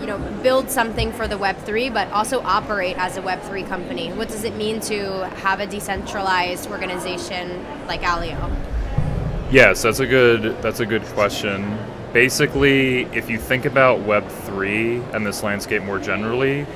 you 0.00 0.06
know 0.06 0.18
build 0.42 0.70
something 0.70 1.12
for 1.12 1.26
the 1.28 1.36
web3 1.36 1.92
but 1.92 2.10
also 2.10 2.40
operate 2.42 2.96
as 2.98 3.16
a 3.16 3.22
web3 3.22 3.66
company. 3.68 4.12
What 4.12 4.28
does 4.28 4.44
it 4.44 4.54
mean 4.56 4.80
to 4.80 5.28
have 5.36 5.60
a 5.60 5.66
decentralized 5.66 6.68
organization 6.70 7.64
like 7.86 8.02
Aleo? 8.02 8.50
Yes 9.50 9.82
that's 9.82 10.00
a 10.00 10.06
good 10.06 10.60
that's 10.62 10.80
a 10.80 10.86
good 10.86 11.02
question. 11.02 11.78
Basically 12.12 13.04
if 13.06 13.30
you 13.30 13.38
think 13.38 13.64
about 13.64 14.00
web3 14.00 15.14
and 15.14 15.24
this 15.24 15.42
landscape 15.42 15.82
more 15.82 15.98
generally 15.98 16.66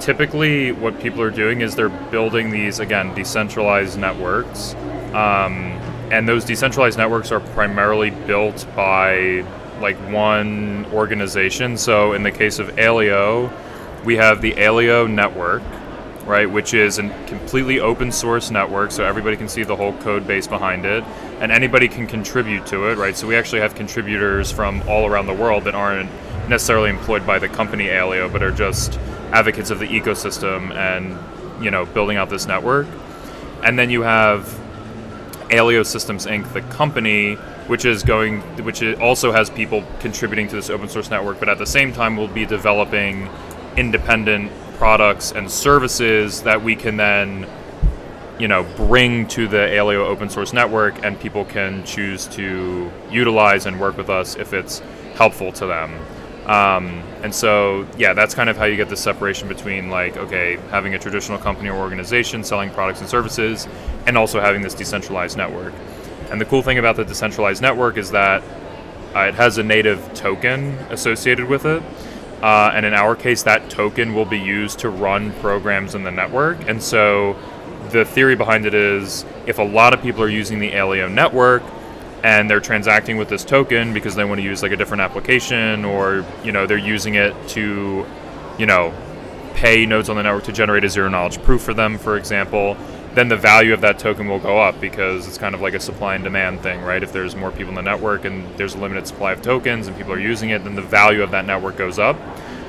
typically 0.00 0.72
what 0.72 1.00
people 1.00 1.22
are 1.22 1.30
doing 1.30 1.60
is 1.60 1.74
they're 1.74 1.88
building 1.88 2.50
these 2.50 2.80
again 2.80 3.14
decentralized 3.14 3.98
networks. 3.98 4.74
Um, 5.14 5.80
and 6.10 6.28
those 6.28 6.44
decentralized 6.44 6.98
networks 6.98 7.32
are 7.32 7.40
primarily 7.40 8.10
built 8.10 8.66
by 8.74 9.44
like 9.80 9.96
one 10.12 10.86
organization. 10.92 11.76
So 11.76 12.12
in 12.12 12.22
the 12.22 12.30
case 12.30 12.58
of 12.58 12.68
Aleo, 12.76 13.52
we 14.04 14.16
have 14.16 14.40
the 14.40 14.52
Aleo 14.52 15.10
network, 15.10 15.62
right, 16.24 16.50
which 16.50 16.74
is 16.74 16.98
a 16.98 17.08
completely 17.26 17.80
open 17.80 18.12
source 18.12 18.50
network, 18.50 18.92
so 18.92 19.04
everybody 19.04 19.36
can 19.36 19.48
see 19.48 19.64
the 19.64 19.76
whole 19.76 19.92
code 19.98 20.26
base 20.26 20.46
behind 20.46 20.84
it, 20.84 21.04
and 21.40 21.50
anybody 21.52 21.88
can 21.88 22.06
contribute 22.06 22.66
to 22.66 22.90
it, 22.90 22.98
right? 22.98 23.16
So 23.16 23.26
we 23.26 23.36
actually 23.36 23.60
have 23.60 23.74
contributors 23.74 24.50
from 24.50 24.82
all 24.88 25.06
around 25.06 25.26
the 25.26 25.34
world 25.34 25.64
that 25.64 25.74
aren't 25.74 26.10
necessarily 26.48 26.90
employed 26.90 27.26
by 27.26 27.38
the 27.38 27.48
company 27.48 27.86
Aleo, 27.86 28.32
but 28.32 28.42
are 28.42 28.52
just 28.52 28.98
advocates 29.32 29.70
of 29.70 29.80
the 29.80 29.88
ecosystem 29.88 30.72
and 30.74 31.18
you 31.62 31.70
know 31.70 31.84
building 31.84 32.16
out 32.16 32.30
this 32.30 32.46
network. 32.46 32.86
And 33.62 33.78
then 33.78 33.90
you 33.90 34.02
have 34.02 34.46
Aleo 35.50 35.84
Systems 35.84 36.26
Inc., 36.26 36.52
the 36.52 36.62
company, 36.62 37.34
which 37.66 37.84
is 37.84 38.02
going, 38.02 38.40
which 38.64 38.82
also 38.96 39.32
has 39.32 39.50
people 39.50 39.84
contributing 40.00 40.48
to 40.48 40.56
this 40.56 40.70
open 40.70 40.88
source 40.88 41.10
network, 41.10 41.38
but 41.38 41.48
at 41.48 41.58
the 41.58 41.66
same 41.66 41.92
time 41.92 42.16
we'll 42.16 42.28
be 42.28 42.46
developing 42.46 43.28
independent 43.76 44.50
products 44.78 45.32
and 45.32 45.50
services 45.50 46.42
that 46.42 46.62
we 46.62 46.76
can 46.76 46.96
then, 46.96 47.46
you 48.38 48.48
know, 48.48 48.62
bring 48.76 49.26
to 49.28 49.48
the 49.48 49.56
Aleo 49.56 50.06
open 50.06 50.28
source 50.28 50.52
network, 50.52 51.04
and 51.04 51.18
people 51.18 51.44
can 51.44 51.84
choose 51.84 52.26
to 52.28 52.90
utilize 53.10 53.66
and 53.66 53.80
work 53.80 53.96
with 53.96 54.10
us 54.10 54.36
if 54.36 54.52
it's 54.52 54.80
helpful 55.14 55.52
to 55.52 55.66
them. 55.66 55.92
Um, 56.46 57.02
and 57.22 57.34
so, 57.34 57.86
yeah, 57.98 58.12
that's 58.12 58.34
kind 58.34 58.48
of 58.48 58.56
how 58.56 58.64
you 58.66 58.76
get 58.76 58.88
the 58.88 58.96
separation 58.96 59.48
between 59.48 59.90
like, 59.90 60.16
okay, 60.16 60.56
having 60.70 60.94
a 60.94 60.98
traditional 60.98 61.38
company 61.38 61.68
or 61.68 61.76
organization 61.76 62.44
selling 62.44 62.70
products 62.70 63.00
and 63.00 63.08
services, 63.08 63.66
and 64.06 64.16
also 64.16 64.40
having 64.40 64.62
this 64.62 64.74
decentralized 64.74 65.36
network. 65.36 65.74
And 66.30 66.40
the 66.40 66.44
cool 66.44 66.62
thing 66.62 66.78
about 66.78 66.96
the 66.96 67.04
decentralized 67.04 67.62
network 67.62 67.96
is 67.96 68.10
that 68.12 68.42
uh, 69.14 69.20
it 69.20 69.34
has 69.34 69.58
a 69.58 69.62
native 69.62 70.14
token 70.14 70.70
associated 70.90 71.48
with 71.48 71.64
it. 71.66 71.82
Uh, 72.42 72.70
and 72.74 72.84
in 72.84 72.94
our 72.94 73.16
case, 73.16 73.42
that 73.44 73.70
token 73.70 74.14
will 74.14 74.24
be 74.24 74.38
used 74.38 74.78
to 74.80 74.90
run 74.90 75.32
programs 75.40 75.94
in 75.94 76.04
the 76.04 76.10
network. 76.10 76.58
And 76.68 76.82
so 76.82 77.36
the 77.90 78.04
theory 78.04 78.36
behind 78.36 78.66
it 78.66 78.74
is 78.74 79.24
if 79.46 79.58
a 79.58 79.62
lot 79.62 79.94
of 79.94 80.02
people 80.02 80.22
are 80.22 80.28
using 80.28 80.58
the 80.58 80.72
Aleo 80.72 81.10
network, 81.10 81.62
and 82.22 82.48
they're 82.50 82.60
transacting 82.60 83.16
with 83.16 83.28
this 83.28 83.44
token 83.44 83.92
because 83.92 84.14
they 84.14 84.24
want 84.24 84.38
to 84.40 84.44
use 84.44 84.62
like 84.62 84.72
a 84.72 84.76
different 84.76 85.00
application 85.00 85.84
or 85.84 86.24
you 86.42 86.52
know 86.52 86.66
they're 86.66 86.78
using 86.78 87.14
it 87.14 87.34
to 87.48 88.06
you 88.58 88.66
know 88.66 88.92
pay 89.54 89.86
nodes 89.86 90.08
on 90.08 90.16
the 90.16 90.22
network 90.22 90.44
to 90.44 90.52
generate 90.52 90.84
a 90.84 90.88
zero 90.88 91.08
knowledge 91.08 91.40
proof 91.42 91.62
for 91.62 91.74
them 91.74 91.98
for 91.98 92.16
example 92.16 92.76
then 93.14 93.28
the 93.28 93.36
value 93.36 93.72
of 93.72 93.80
that 93.80 93.98
token 93.98 94.28
will 94.28 94.38
go 94.38 94.58
up 94.58 94.78
because 94.80 95.26
it's 95.26 95.38
kind 95.38 95.54
of 95.54 95.62
like 95.62 95.72
a 95.72 95.80
supply 95.80 96.14
and 96.14 96.24
demand 96.24 96.60
thing 96.60 96.82
right 96.82 97.02
if 97.02 97.12
there's 97.12 97.34
more 97.34 97.50
people 97.50 97.70
in 97.70 97.74
the 97.74 97.82
network 97.82 98.24
and 98.24 98.46
there's 98.58 98.74
a 98.74 98.78
limited 98.78 99.06
supply 99.06 99.32
of 99.32 99.40
tokens 99.40 99.86
and 99.86 99.96
people 99.96 100.12
are 100.12 100.20
using 100.20 100.50
it 100.50 100.62
then 100.64 100.74
the 100.74 100.82
value 100.82 101.22
of 101.22 101.30
that 101.30 101.46
network 101.46 101.76
goes 101.76 101.98
up 101.98 102.16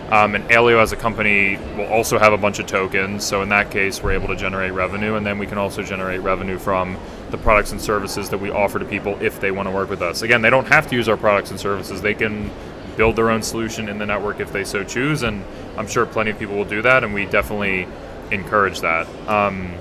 um, 0.09 0.35
and 0.35 0.49
Aleo 0.49 0.81
as 0.81 0.93
a 0.93 0.95
company 0.95 1.57
will 1.75 1.87
also 1.87 2.17
have 2.17 2.31
a 2.31 2.37
bunch 2.37 2.59
of 2.59 2.65
tokens. 2.65 3.25
So 3.25 3.41
in 3.41 3.49
that 3.49 3.71
case, 3.71 4.01
we're 4.01 4.13
able 4.13 4.29
to 4.29 4.37
generate 4.37 4.71
revenue, 4.71 5.15
and 5.15 5.25
then 5.25 5.37
we 5.37 5.45
can 5.45 5.57
also 5.57 5.83
generate 5.83 6.21
revenue 6.21 6.57
from 6.57 6.97
the 7.31 7.37
products 7.37 7.71
and 7.71 7.81
services 7.81 8.29
that 8.29 8.37
we 8.37 8.49
offer 8.49 8.79
to 8.79 8.85
people 8.85 9.17
if 9.21 9.39
they 9.39 9.51
want 9.51 9.67
to 9.67 9.73
work 9.73 9.89
with 9.89 10.01
us. 10.01 10.21
Again, 10.21 10.41
they 10.41 10.49
don't 10.49 10.67
have 10.67 10.87
to 10.87 10.95
use 10.95 11.09
our 11.09 11.17
products 11.17 11.51
and 11.51 11.59
services. 11.59 12.01
They 12.01 12.13
can 12.13 12.49
build 12.95 13.15
their 13.15 13.29
own 13.29 13.43
solution 13.43 13.89
in 13.89 13.97
the 13.99 14.05
network 14.05 14.39
if 14.39 14.51
they 14.51 14.63
so 14.63 14.83
choose, 14.83 15.23
and 15.23 15.43
I'm 15.77 15.87
sure 15.87 16.05
plenty 16.05 16.31
of 16.31 16.39
people 16.39 16.55
will 16.55 16.65
do 16.65 16.81
that, 16.81 17.03
and 17.03 17.13
we 17.13 17.25
definitely 17.25 17.87
encourage 18.31 18.81
that. 18.81 19.07
Um, 19.27 19.73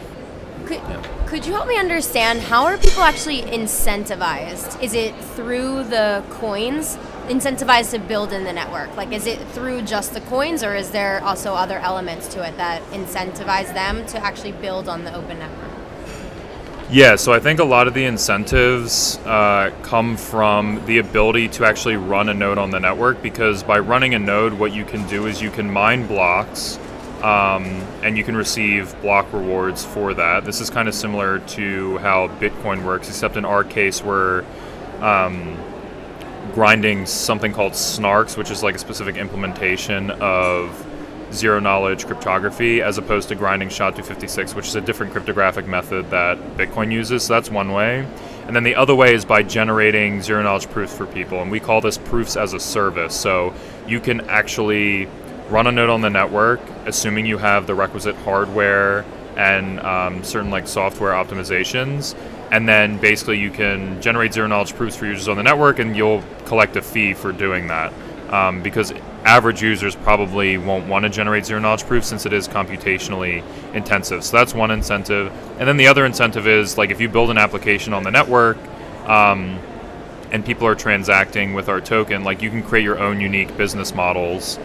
could, 0.67 0.79
yeah. 0.79 1.27
could 1.27 1.47
you 1.47 1.53
help 1.53 1.69
me 1.69 1.79
understand 1.79 2.41
how 2.41 2.65
are 2.65 2.77
people 2.77 3.03
actually 3.03 3.43
incentivized? 3.43 4.83
Is 4.83 4.95
it 4.95 5.15
through 5.15 5.85
the 5.85 6.25
coins 6.31 6.99
incentivized 7.29 7.93
to 7.93 7.99
build 8.01 8.33
in 8.33 8.45
the 8.45 8.53
network? 8.53 8.95
Like, 8.97 9.13
is 9.13 9.27
it 9.27 9.39
through 9.49 9.83
just 9.83 10.13
the 10.13 10.21
coins, 10.23 10.63
or 10.63 10.75
is 10.75 10.91
there 10.91 11.23
also 11.23 11.55
other 11.55 11.79
elements 11.79 12.29
to 12.35 12.47
it 12.47 12.57
that 12.57 12.83
incentivize 12.91 13.73
them 13.75 14.05
to 14.07 14.19
actually 14.19 14.53
build 14.53 14.89
on 14.89 15.05
the 15.05 15.15
open 15.15 15.39
network? 15.39 15.66
Yeah, 16.89 17.17
so 17.17 17.33
I 17.33 17.41
think 17.41 17.59
a 17.59 17.65
lot 17.65 17.89
of 17.89 17.95
the 17.95 18.05
incentives 18.05 19.19
uh, 19.27 19.73
come 19.83 20.17
from 20.17 20.87
the 20.87 20.99
ability 20.99 21.49
to 21.49 21.65
actually 21.65 21.97
run 21.97 22.29
a 22.29 22.35
node 22.35 22.59
on 22.59 22.71
the 22.71 22.79
network 22.79 23.21
because 23.23 23.65
by 23.65 23.81
running 23.81 24.15
a 24.15 24.21
node, 24.21 24.53
what 24.53 24.73
you 24.73 24.85
can 24.85 25.05
do 25.09 25.27
is 25.27 25.43
you 25.43 25.51
can 25.51 25.69
mine 25.69 26.07
blocks 26.07 26.79
um, 27.25 27.65
and 28.05 28.17
you 28.17 28.23
can 28.23 28.37
receive 28.37 28.95
block 29.03 29.33
rewards 29.33 29.85
for 29.85 30.15
that. 30.15 30.45
This 30.45 30.61
is 30.61 30.71
kind 30.71 30.87
of 30.87 30.95
similar 30.95 31.41
to 31.41 31.99
how 31.99 32.29
Bitcoin 32.29 32.85
works, 32.85 33.09
except 33.09 33.37
in 33.37 33.45
our 33.45 33.65
case, 33.65 34.01
we're 34.01 34.45
um, 35.01 35.59
grinding 36.55 37.05
something 37.05 37.53
called 37.53 37.73
snarks, 37.73 38.37
which 38.37 38.53
is 38.53 38.63
like 38.63 38.77
a 38.77 38.79
specific 38.79 39.17
implementation 39.17 40.13
of 40.13 40.86
zero 41.33 41.61
knowledge 41.61 42.07
cryptography 42.07 42.83
as 42.83 42.99
opposed 42.99 43.29
to 43.29 43.35
grinding 43.35 43.69
SHA-256, 43.69 44.55
which 44.55 44.69
is 44.69 44.75
a 44.75 44.81
different 44.81 45.13
cryptographic 45.13 45.67
method 45.67 46.11
that 46.11 46.39
Bitcoin 46.57 46.93
uses. 46.93 47.25
So 47.25 47.35
that's 47.35 47.51
one 47.51 47.73
way. 47.73 48.07
And 48.47 48.55
then 48.55 48.63
the 48.63 48.77
other 48.77 48.95
way 48.95 49.15
is 49.15 49.25
by 49.25 49.43
generating 49.43 50.23
zero 50.23 50.43
knowledge 50.43 50.71
proofs 50.71 50.97
for 50.97 51.07
people. 51.07 51.43
And 51.43 51.51
we 51.51 51.59
call 51.59 51.81
this 51.81 51.99
proofs 51.99 52.37
as 52.37 52.53
a 52.53 52.61
service. 52.61 53.15
So 53.15 53.53
you 53.89 53.99
can 53.99 54.21
actually 54.29 55.09
run 55.51 55.67
a 55.67 55.73
node 55.73 55.91
on 55.91 56.01
the 56.01 56.11
network, 56.11 56.61
assuming 56.87 57.27
you 57.27 57.39
have 57.39 57.67
the 57.67 57.75
requisite 57.75 58.17
hardware 58.17 59.05
and 59.37 59.81
um, 59.81 60.25
certain 60.25 60.51
like 60.51 60.67
software 60.69 61.13
optimizations. 61.13 62.17
And 62.51 62.69
then 62.69 62.99
basically 62.99 63.39
you 63.39 63.51
can 63.51 64.01
generate 64.01 64.33
zero 64.33 64.47
knowledge 64.47 64.75
proofs 64.75 64.97
for 64.97 65.07
users 65.07 65.29
on 65.29 65.37
the 65.37 65.43
network 65.43 65.79
and 65.79 65.97
you'll 65.97 66.23
collect 66.45 66.77
a 66.77 66.83
fee 66.83 67.15
for 67.15 67.33
doing 67.33 67.67
that. 67.69 67.93
Um, 68.29 68.63
because 68.63 68.93
average 69.25 69.63
users 69.63 69.95
probably 69.95 70.59
won't 70.59 70.89
want 70.89 71.05
to 71.05 71.09
generate 71.09 71.47
zero 71.47 71.61
knowledge 71.61 71.85
proof 71.85 72.05
since 72.05 72.27
it 72.27 72.33
is 72.33 72.49
computationally 72.49 73.45
intensive. 73.75 74.25
So 74.25 74.37
that's 74.37 74.55
one 74.55 74.71
incentive. 74.71 75.33
And 75.59 75.69
then 75.69 75.77
the 75.77 75.87
other 75.89 76.05
incentive 76.05 76.47
is 76.47 76.77
like 76.79 76.91
if 76.91 77.01
you 77.01 77.09
build 77.09 77.31
an 77.31 77.39
application 77.39 77.93
on 77.93 78.03
the 78.03 78.11
network 78.11 78.57
um, 79.09 79.59
and 80.31 80.45
people 80.45 80.67
are 80.67 80.75
transacting 80.75 81.55
with 81.55 81.69
our 81.69 81.81
token, 81.81 82.25
like 82.25 82.43
you 82.43 82.51
can 82.51 82.63
create 82.63 82.83
your 82.83 82.99
own 82.99 83.21
unique 83.21 83.57
business 83.57 83.95
models 83.95 84.59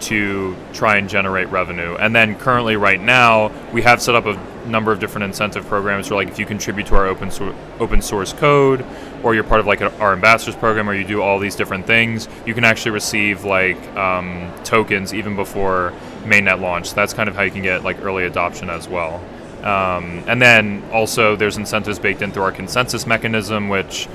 to 0.00 0.56
try 0.72 0.96
and 0.96 1.08
generate 1.08 1.48
revenue. 1.48 1.96
And 1.96 2.14
then 2.14 2.36
currently, 2.36 2.76
right 2.76 3.00
now, 3.00 3.50
we 3.72 3.82
have 3.82 4.02
set 4.02 4.14
up 4.14 4.26
a 4.26 4.34
number 4.66 4.92
of 4.92 5.00
different 5.00 5.24
incentive 5.24 5.66
programs 5.66 6.10
where, 6.10 6.16
like, 6.16 6.28
if 6.28 6.38
you 6.38 6.46
contribute 6.46 6.86
to 6.88 6.96
our 6.96 7.06
open 7.06 7.30
so- 7.30 7.54
open 7.78 8.02
source 8.02 8.32
code, 8.32 8.84
or 9.22 9.34
you're 9.34 9.44
part 9.44 9.60
of 9.60 9.66
like 9.66 9.80
our 9.80 10.12
ambassadors 10.12 10.56
program, 10.56 10.88
or 10.88 10.94
you 10.94 11.04
do 11.04 11.22
all 11.22 11.38
these 11.38 11.56
different 11.56 11.86
things, 11.86 12.28
you 12.44 12.54
can 12.54 12.64
actually 12.64 12.92
receive 12.92 13.44
like 13.44 13.78
um, 13.96 14.52
tokens 14.64 15.12
even 15.12 15.34
before 15.36 15.92
mainnet 16.24 16.60
launch. 16.60 16.94
That's 16.94 17.12
kind 17.12 17.28
of 17.28 17.34
how 17.34 17.42
you 17.42 17.50
can 17.50 17.62
get 17.62 17.82
like 17.82 18.02
early 18.04 18.24
adoption 18.24 18.70
as 18.70 18.88
well. 18.88 19.22
Um, 19.62 20.22
and 20.28 20.40
then 20.40 20.84
also 20.92 21.34
there's 21.34 21.56
incentives 21.56 21.98
baked 21.98 22.22
in 22.22 22.30
through 22.30 22.44
our 22.44 22.52
consensus 22.52 23.06
mechanism, 23.06 23.68
which 23.68 24.08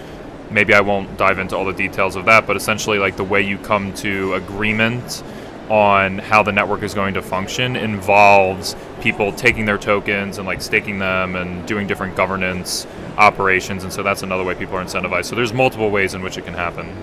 maybe 0.49 0.73
I 0.73 0.81
won't 0.81 1.17
dive 1.17 1.39
into 1.39 1.57
all 1.57 1.65
the 1.65 1.73
details 1.73 2.15
of 2.15 2.25
that, 2.25 2.47
but 2.47 2.55
essentially 2.55 2.99
like 2.99 3.17
the 3.17 3.23
way 3.23 3.41
you 3.41 3.57
come 3.57 3.93
to 3.95 4.33
agreement 4.35 5.23
on 5.71 6.17
how 6.17 6.43
the 6.43 6.51
network 6.51 6.83
is 6.83 6.93
going 6.93 7.13
to 7.13 7.21
function 7.21 7.77
involves 7.77 8.75
people 8.99 9.31
taking 9.31 9.65
their 9.65 9.77
tokens 9.77 10.37
and 10.37 10.45
like 10.45 10.61
staking 10.61 10.99
them 10.99 11.37
and 11.37 11.65
doing 11.65 11.87
different 11.87 12.13
governance 12.13 12.85
operations 13.17 13.85
and 13.85 13.93
so 13.93 14.03
that's 14.03 14.21
another 14.21 14.43
way 14.43 14.53
people 14.53 14.75
are 14.75 14.83
incentivized 14.83 15.25
so 15.25 15.33
there's 15.33 15.53
multiple 15.53 15.89
ways 15.89 16.13
in 16.13 16.21
which 16.21 16.37
it 16.37 16.43
can 16.43 16.53
happen 16.53 16.93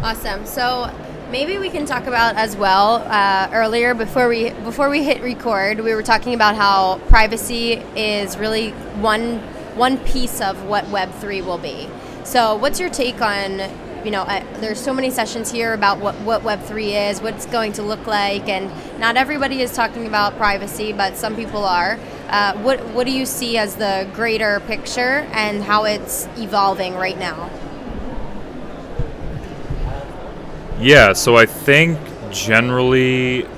Awesome. 0.00 0.46
So 0.46 0.90
maybe 1.30 1.58
we 1.58 1.70
can 1.70 1.84
talk 1.84 2.06
about 2.06 2.36
as 2.36 2.56
well. 2.56 3.04
Uh, 3.08 3.50
earlier, 3.52 3.94
before 3.94 4.28
we 4.28 4.50
before 4.50 4.88
we 4.88 5.02
hit 5.02 5.20
record, 5.22 5.80
we 5.80 5.92
were 5.92 6.04
talking 6.04 6.34
about 6.34 6.54
how 6.54 6.98
privacy 7.08 7.72
is 7.96 8.38
really 8.38 8.70
one 9.00 9.40
one 9.76 9.98
piece 9.98 10.40
of 10.40 10.64
what 10.66 10.88
Web 10.88 11.12
three 11.14 11.42
will 11.42 11.58
be. 11.58 11.88
So, 12.28 12.56
what's 12.56 12.78
your 12.78 12.90
take 12.90 13.22
on? 13.22 13.58
You 14.04 14.10
know, 14.10 14.20
uh, 14.20 14.44
there's 14.60 14.78
so 14.78 14.92
many 14.92 15.08
sessions 15.08 15.50
here 15.50 15.72
about 15.72 15.98
what, 15.98 16.14
what 16.16 16.42
Web3 16.42 17.10
is, 17.10 17.22
what 17.22 17.32
it's 17.32 17.46
going 17.46 17.72
to 17.72 17.82
look 17.82 18.06
like, 18.06 18.50
and 18.50 18.70
not 19.00 19.16
everybody 19.16 19.62
is 19.62 19.72
talking 19.72 20.06
about 20.06 20.36
privacy, 20.36 20.92
but 20.92 21.16
some 21.16 21.34
people 21.34 21.64
are. 21.64 21.98
Uh, 22.28 22.52
what, 22.58 22.84
what 22.88 23.06
do 23.06 23.12
you 23.12 23.24
see 23.24 23.56
as 23.56 23.76
the 23.76 24.06
greater 24.12 24.60
picture 24.60 25.26
and 25.32 25.62
how 25.62 25.84
it's 25.84 26.28
evolving 26.36 26.96
right 26.96 27.18
now? 27.18 27.48
Yeah, 30.78 31.14
so 31.14 31.34
I 31.36 31.46
think 31.46 31.98
generally, 32.30 33.48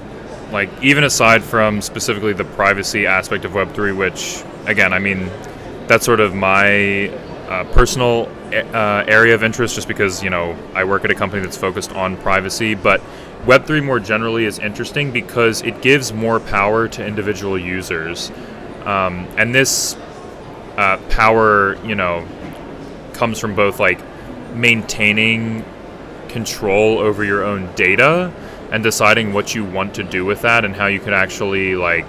like, 0.52 0.70
even 0.80 1.02
aside 1.02 1.42
from 1.42 1.82
specifically 1.82 2.34
the 2.34 2.44
privacy 2.44 3.04
aspect 3.04 3.44
of 3.44 3.50
Web3, 3.50 3.96
which, 3.96 4.44
again, 4.66 4.92
I 4.92 5.00
mean, 5.00 5.28
that's 5.88 6.06
sort 6.06 6.20
of 6.20 6.36
my 6.36 7.08
uh, 7.48 7.64
personal 7.72 8.30
uh, 8.52 9.04
area 9.06 9.34
of 9.34 9.42
interest 9.42 9.74
just 9.74 9.88
because 9.88 10.22
you 10.22 10.30
know 10.30 10.56
I 10.74 10.84
work 10.84 11.04
at 11.04 11.10
a 11.10 11.14
company 11.14 11.42
that's 11.42 11.56
focused 11.56 11.92
on 11.92 12.16
privacy, 12.18 12.74
but 12.74 13.00
Web3 13.44 13.84
more 13.84 14.00
generally 14.00 14.44
is 14.44 14.58
interesting 14.58 15.12
because 15.12 15.62
it 15.62 15.80
gives 15.82 16.12
more 16.12 16.40
power 16.40 16.88
to 16.88 17.06
individual 17.06 17.58
users, 17.58 18.30
um, 18.84 19.26
and 19.36 19.54
this 19.54 19.96
uh, 20.76 20.98
power, 21.08 21.76
you 21.84 21.94
know, 21.94 22.26
comes 23.12 23.38
from 23.38 23.54
both 23.54 23.80
like 23.80 24.00
maintaining 24.54 25.64
control 26.28 26.98
over 26.98 27.24
your 27.24 27.44
own 27.44 27.72
data 27.74 28.32
and 28.70 28.82
deciding 28.82 29.32
what 29.32 29.54
you 29.54 29.64
want 29.64 29.94
to 29.94 30.04
do 30.04 30.24
with 30.24 30.42
that 30.42 30.64
and 30.64 30.74
how 30.74 30.86
you 30.86 31.00
can 31.00 31.12
actually 31.12 31.74
like 31.74 32.06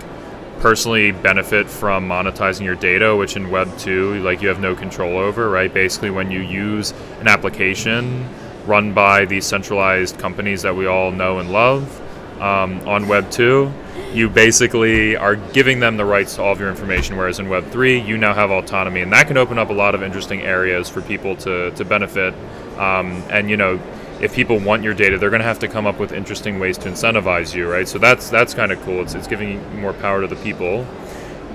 personally 0.62 1.12
benefit 1.12 1.68
from 1.68 2.08
monetizing 2.08 2.64
your 2.64 2.76
data, 2.76 3.16
which 3.16 3.36
in 3.36 3.50
Web 3.50 3.76
2, 3.80 4.22
like 4.22 4.44
you 4.44 4.48
have 4.48 4.60
no 4.60 4.76
control 4.76 5.18
over, 5.18 5.50
right? 5.50 5.74
Basically, 5.74 6.12
when 6.12 6.30
you 6.30 6.40
use 6.40 6.94
an 7.20 7.28
application 7.28 8.30
run 8.68 8.94
by 8.94 9.26
these 9.26 9.44
centralized 9.44 10.20
companies 10.20 10.62
that 10.62 10.76
we 10.76 10.86
all 10.86 11.12
know 11.12 11.40
and 11.40 11.52
love 11.52 12.00
um, 12.40 12.80
on 12.88 13.08
Web 13.08 13.32
2, 13.32 13.74
you 14.14 14.30
basically 14.30 15.16
are 15.16 15.36
giving 15.36 15.80
them 15.80 15.98
the 15.98 16.06
rights 16.06 16.36
to 16.36 16.44
all 16.44 16.54
of 16.54 16.60
your 16.60 16.70
information, 16.70 17.18
whereas 17.18 17.40
in 17.40 17.50
Web 17.50 17.66
3, 17.72 18.00
you 18.00 18.20
now 18.20 18.36
have 18.36 18.52
autonomy. 18.52 19.02
And 19.02 19.12
that 19.14 19.28
can 19.28 19.38
open 19.38 19.58
up 19.58 19.72
a 19.72 19.74
lot 19.74 19.96
of 19.96 20.04
interesting 20.04 20.42
areas 20.42 20.88
for 20.88 21.02
people 21.02 21.36
to, 21.38 21.72
to 21.72 21.84
benefit. 21.84 22.36
Um, 22.78 23.24
and, 23.32 23.50
you 23.50 23.58
know, 23.58 23.80
if 24.22 24.34
people 24.34 24.60
want 24.60 24.84
your 24.84 24.94
data, 24.94 25.18
they're 25.18 25.32
going 25.32 25.42
to 25.42 25.48
have 25.48 25.60
to 25.60 25.68
come 25.68 25.88
up 25.88 26.00
with 26.00 26.12
interesting 26.12 26.60
ways 26.60 26.78
to 26.78 26.90
incentivize 26.90 27.56
you, 27.56 27.70
right? 27.70 27.88
So 27.88 27.98
that's 27.98 28.30
that's 28.30 28.54
kind 28.54 28.72
of 28.72 28.80
cool. 28.84 29.02
It's, 29.02 29.16
it's 29.16 29.28
giving 29.28 29.82
more 29.82 29.94
power 29.94 30.22
to 30.22 30.28
the 30.28 30.36
people. 30.38 30.86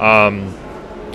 Um, 0.00 0.54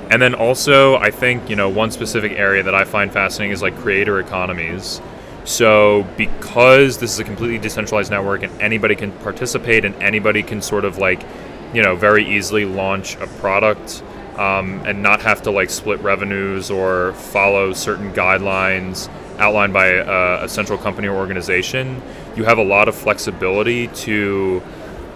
and 0.10 0.22
then 0.22 0.34
also, 0.34 0.96
I 0.96 1.12
think 1.12 1.50
you 1.50 1.56
know 1.56 1.70
one 1.70 1.92
specific 1.92 2.34
area 2.34 2.64
that 2.64 2.76
I 2.76 2.86
find 2.86 3.12
fascinating 3.12 3.52
is 3.52 3.62
like 3.62 3.76
creator 3.78 4.20
economies. 4.20 5.02
So 5.44 6.08
because 6.18 7.00
this 7.00 7.14
is 7.14 7.20
a 7.20 7.24
completely 7.24 7.58
decentralized 7.58 8.12
network 8.12 8.44
and 8.44 8.62
anybody 8.62 8.96
can 8.96 9.12
participate 9.12 9.86
and 9.86 9.96
anybody 9.96 10.44
can 10.44 10.62
sort 10.62 10.86
of 10.86 11.00
like, 11.00 11.26
you 11.74 11.82
know, 11.82 11.96
very 11.96 12.24
easily 12.38 12.64
launch 12.64 13.16
a 13.16 13.26
product 13.26 14.04
um, 14.38 14.82
and 14.86 15.02
not 15.02 15.22
have 15.22 15.42
to 15.44 15.52
like 15.52 15.72
split 15.72 16.00
revenues 16.02 16.70
or 16.70 17.14
follow 17.14 17.74
certain 17.74 18.14
guidelines 18.14 19.10
outlined 19.42 19.74
by 19.74 19.88
a, 19.88 20.44
a, 20.44 20.48
central 20.48 20.78
company 20.78 21.08
or 21.08 21.16
organization, 21.16 22.02
you 22.36 22.44
have 22.44 22.60
a 22.60 22.64
lot 22.64 22.88
of 22.88 22.96
flexibility 22.96 23.88
to, 23.88 24.62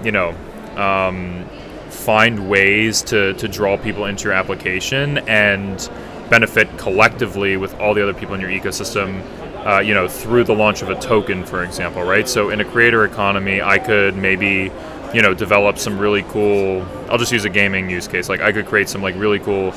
you 0.03 0.11
know, 0.11 0.35
um, 0.75 1.47
find 1.89 2.49
ways 2.49 3.03
to, 3.03 3.33
to 3.35 3.47
draw 3.47 3.77
people 3.77 4.05
into 4.05 4.25
your 4.25 4.33
application 4.33 5.19
and 5.29 5.89
benefit 6.29 6.67
collectively 6.77 7.55
with 7.55 7.73
all 7.79 7.93
the 7.93 8.01
other 8.01 8.13
people 8.13 8.33
in 8.33 8.41
your 8.41 8.49
ecosystem. 8.49 9.23
Uh, 9.63 9.79
you 9.79 9.95
know, 9.95 10.07
through 10.07 10.43
the 10.43 10.53
launch 10.53 10.83
of 10.83 10.89
a 10.89 10.99
token, 10.99 11.43
for 11.43 11.63
example, 11.63 12.03
right? 12.03 12.29
So 12.29 12.51
in 12.51 12.61
a 12.61 12.65
creator 12.65 13.03
economy, 13.03 13.63
I 13.63 13.79
could 13.79 14.15
maybe, 14.15 14.71
you 15.11 15.23
know, 15.23 15.33
develop 15.33 15.79
some 15.79 15.97
really 15.97 16.21
cool. 16.23 16.85
I'll 17.09 17.17
just 17.17 17.31
use 17.31 17.45
a 17.45 17.49
gaming 17.49 17.89
use 17.89 18.07
case. 18.07 18.29
Like 18.29 18.41
I 18.41 18.51
could 18.51 18.67
create 18.67 18.89
some 18.89 19.01
like 19.01 19.15
really 19.15 19.39
cool 19.39 19.73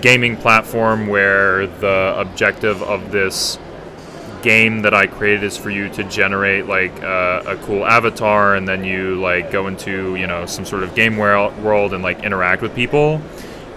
gaming 0.00 0.36
platform 0.36 1.08
where 1.08 1.66
the 1.66 2.14
objective 2.16 2.82
of 2.84 3.10
this 3.10 3.58
game 4.42 4.82
that 4.82 4.92
I 4.92 5.06
created 5.06 5.44
is 5.44 5.56
for 5.56 5.70
you 5.70 5.88
to 5.90 6.04
generate 6.04 6.66
like 6.66 6.92
uh, 7.02 7.42
a 7.46 7.56
cool 7.58 7.86
avatar, 7.86 8.56
and 8.56 8.66
then 8.66 8.84
you 8.84 9.20
like 9.20 9.50
go 9.50 9.66
into 9.68 10.16
you 10.16 10.26
know 10.26 10.46
some 10.46 10.64
sort 10.64 10.82
of 10.82 10.94
game 10.94 11.16
world 11.16 11.94
and 11.94 12.02
like 12.02 12.22
interact 12.24 12.62
with 12.62 12.74
people. 12.74 13.20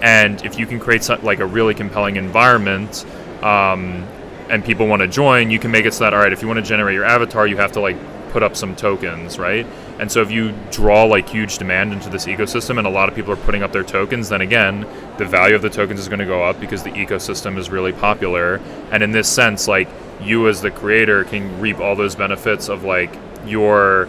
And 0.02 0.44
if 0.44 0.60
you 0.60 0.66
can 0.66 0.80
create 0.80 1.04
some, 1.04 1.24
like 1.24 1.40
a 1.40 1.46
really 1.46 1.74
compelling 1.74 2.18
environment, 2.18 3.06
um, 3.42 4.06
and 4.50 4.64
people 4.64 4.88
want 4.88 5.02
to 5.02 5.08
join, 5.08 5.50
you 5.50 5.60
can 5.60 5.72
make 5.72 5.86
it 5.86 5.94
so 5.94 6.04
that 6.04 6.14
all 6.14 6.20
right, 6.20 6.34
if 6.34 6.42
you 6.42 6.48
want 6.48 6.60
to 6.60 6.66
generate 6.66 6.96
your 6.96 7.06
avatar, 7.06 7.48
you 7.48 7.58
have 7.58 7.72
to 7.74 7.80
like 7.80 7.98
put 8.36 8.44
up 8.44 8.56
some 8.58 8.76
tokens, 8.76 9.40
right? 9.40 9.66
And 9.98 10.12
so 10.12 10.22
if 10.22 10.30
you 10.30 10.54
draw 10.70 11.06
like 11.06 11.30
huge 11.30 11.58
demand 11.58 11.94
into 11.94 12.10
this 12.10 12.26
ecosystem 12.26 12.78
and 12.78 12.86
a 12.86 12.90
lot 12.90 13.08
of 13.08 13.16
people 13.16 13.32
are 13.32 13.38
putting 13.38 13.64
up 13.64 13.72
their 13.72 13.84
tokens, 13.84 14.28
then 14.28 14.42
again, 14.42 14.86
the 15.18 15.24
value 15.24 15.56
of 15.56 15.62
the 15.62 15.70
tokens 15.70 16.02
is 16.02 16.10
going 16.10 16.20
to 16.20 16.26
go 16.26 16.44
up 16.44 16.60
because 16.60 16.84
the 16.84 16.92
ecosystem 16.92 17.58
is 17.58 17.70
really 17.70 17.94
popular. 17.94 18.60
And 18.92 19.02
in 19.02 19.12
this 19.12 19.30
sense, 19.30 19.70
like 19.70 19.88
you 20.22 20.48
as 20.48 20.62
the 20.62 20.72
creator 20.72 21.24
can 21.24 21.60
reap 21.60 21.80
all 21.80 21.96
those 21.96 22.16
benefits 22.16 22.70
of 22.70 22.84
like 22.84 23.16
your 23.46 24.08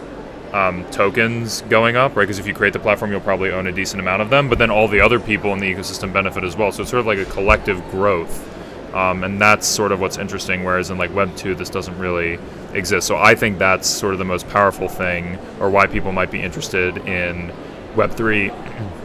um, 0.53 0.85
tokens 0.91 1.61
going 1.63 1.95
up, 1.95 2.15
right? 2.15 2.23
Because 2.23 2.39
if 2.39 2.47
you 2.47 2.53
create 2.53 2.73
the 2.73 2.79
platform, 2.79 3.11
you'll 3.11 3.19
probably 3.21 3.51
own 3.51 3.67
a 3.67 3.71
decent 3.71 3.99
amount 3.99 4.21
of 4.21 4.29
them, 4.29 4.49
but 4.49 4.57
then 4.57 4.71
all 4.71 4.87
the 4.87 5.01
other 5.01 5.19
people 5.19 5.53
in 5.53 5.59
the 5.59 5.73
ecosystem 5.73 6.13
benefit 6.13 6.43
as 6.43 6.55
well. 6.55 6.71
So 6.71 6.81
it's 6.81 6.91
sort 6.91 7.01
of 7.01 7.05
like 7.05 7.19
a 7.19 7.25
collective 7.25 7.83
growth. 7.91 8.53
Um, 8.93 9.23
and 9.23 9.39
that's 9.39 9.67
sort 9.67 9.91
of 9.91 9.99
what's 9.99 10.17
interesting, 10.17 10.63
whereas 10.63 10.89
in 10.89 10.97
like 10.97 11.13
Web 11.13 11.35
2, 11.35 11.55
this 11.55 11.69
doesn't 11.69 11.97
really 11.99 12.39
exist. 12.73 13.05
So 13.05 13.17
I 13.17 13.35
think 13.35 13.59
that's 13.59 13.87
sort 13.87 14.13
of 14.13 14.19
the 14.19 14.25
most 14.25 14.47
powerful 14.47 14.87
thing, 14.87 15.37
or 15.59 15.69
why 15.69 15.87
people 15.87 16.11
might 16.11 16.31
be 16.31 16.41
interested 16.41 16.97
in 17.05 17.51
Web 17.95 18.11
3 18.13 18.51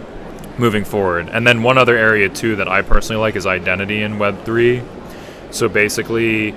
moving 0.59 0.85
forward. 0.85 1.29
And 1.31 1.47
then 1.47 1.63
one 1.63 1.79
other 1.79 1.97
area 1.97 2.29
too 2.29 2.57
that 2.57 2.69
I 2.69 2.83
personally 2.83 3.21
like 3.21 3.37
is 3.37 3.45
identity 3.45 4.03
in 4.03 4.19
Web 4.19 4.45
3. 4.45 4.83
So 5.51 5.69
basically, 5.69 6.55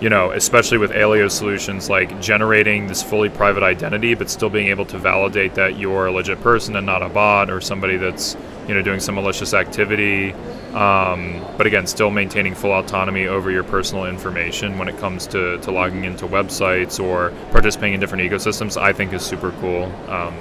you 0.00 0.10
know, 0.10 0.32
especially 0.32 0.78
with 0.78 0.90
Aleo 0.90 1.30
solutions, 1.30 1.88
like 1.88 2.20
generating 2.20 2.86
this 2.86 3.02
fully 3.02 3.28
private 3.28 3.62
identity, 3.62 4.14
but 4.14 4.28
still 4.28 4.50
being 4.50 4.68
able 4.68 4.84
to 4.86 4.98
validate 4.98 5.54
that 5.54 5.78
you're 5.78 6.06
a 6.06 6.12
legit 6.12 6.40
person 6.40 6.76
and 6.76 6.84
not 6.84 7.02
a 7.02 7.08
bot 7.08 7.50
or 7.50 7.60
somebody 7.60 7.96
that's, 7.96 8.36
you 8.68 8.74
know, 8.74 8.82
doing 8.82 9.00
some 9.00 9.14
malicious 9.14 9.54
activity. 9.54 10.32
Um, 10.74 11.44
but 11.56 11.66
again, 11.66 11.86
still 11.86 12.10
maintaining 12.10 12.54
full 12.54 12.72
autonomy 12.72 13.26
over 13.26 13.50
your 13.50 13.62
personal 13.64 14.06
information 14.06 14.78
when 14.78 14.88
it 14.88 14.98
comes 14.98 15.26
to, 15.28 15.58
to 15.58 15.70
logging 15.70 16.04
into 16.04 16.26
websites 16.26 17.02
or 17.02 17.30
participating 17.52 17.94
in 17.94 18.00
different 18.00 18.28
ecosystems, 18.28 18.80
I 18.80 18.92
think 18.92 19.12
is 19.12 19.22
super 19.22 19.52
cool. 19.60 19.84
Um, 20.08 20.34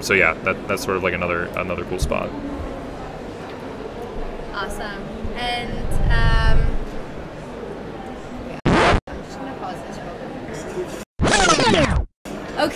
so 0.00 0.14
yeah, 0.14 0.34
that, 0.44 0.68
that's 0.68 0.82
sort 0.82 0.96
of 0.96 1.02
like 1.02 1.14
another 1.14 1.46
another 1.56 1.84
cool 1.84 1.98
spot. 1.98 2.30
Awesome. 4.52 5.02
And 5.36 5.88
um, 6.10 6.67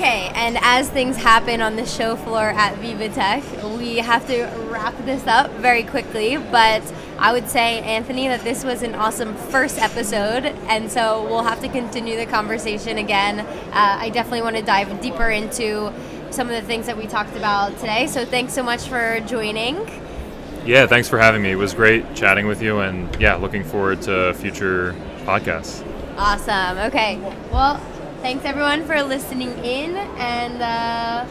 Okay, 0.02 0.32
and 0.34 0.58
as 0.62 0.90
things 0.90 1.16
happen 1.16 1.60
on 1.60 1.76
the 1.76 1.86
show 1.86 2.16
floor 2.16 2.50
at 2.50 2.74
VivaTech, 2.80 3.78
we 3.78 3.98
have 3.98 4.26
to 4.26 4.46
wrap 4.68 4.98
this 5.04 5.24
up 5.28 5.48
very 5.52 5.84
quickly. 5.84 6.38
But 6.38 6.82
I 7.20 7.30
would 7.32 7.48
say, 7.48 7.78
Anthony, 7.82 8.26
that 8.26 8.40
this 8.40 8.64
was 8.64 8.82
an 8.82 8.96
awesome 8.96 9.36
first 9.36 9.78
episode, 9.78 10.46
and 10.66 10.90
so 10.90 11.24
we'll 11.26 11.44
have 11.44 11.60
to 11.60 11.68
continue 11.68 12.16
the 12.16 12.26
conversation 12.26 12.98
again. 12.98 13.38
Uh, 13.38 13.98
I 14.00 14.10
definitely 14.10 14.42
want 14.42 14.56
to 14.56 14.62
dive 14.62 15.00
deeper 15.00 15.30
into 15.30 15.92
some 16.30 16.50
of 16.50 16.60
the 16.60 16.66
things 16.66 16.86
that 16.86 16.96
we 16.96 17.06
talked 17.06 17.36
about 17.36 17.78
today. 17.78 18.08
So 18.08 18.24
thanks 18.24 18.54
so 18.54 18.64
much 18.64 18.88
for 18.88 19.20
joining. 19.20 19.88
Yeah, 20.66 20.88
thanks 20.88 21.08
for 21.08 21.18
having 21.20 21.42
me. 21.42 21.52
It 21.52 21.58
was 21.58 21.74
great 21.74 22.12
chatting 22.16 22.48
with 22.48 22.60
you, 22.60 22.80
and 22.80 23.08
yeah, 23.20 23.36
looking 23.36 23.62
forward 23.62 24.02
to 24.02 24.34
future 24.34 24.96
podcasts. 25.18 25.86
Awesome. 26.18 26.78
Okay. 26.88 27.18
Well, 27.52 27.80
thanks 28.22 28.44
everyone 28.44 28.84
for 28.84 29.02
listening 29.02 29.50
in, 29.64 29.96
and 29.96 30.62
uh, 30.62 31.26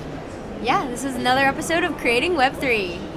yeah, 0.62 0.86
this 0.88 1.06
is 1.06 1.15
another 1.15 1.45
episode 1.45 1.86
of 1.86 1.97
Creating 1.97 2.34
Web3. 2.34 3.11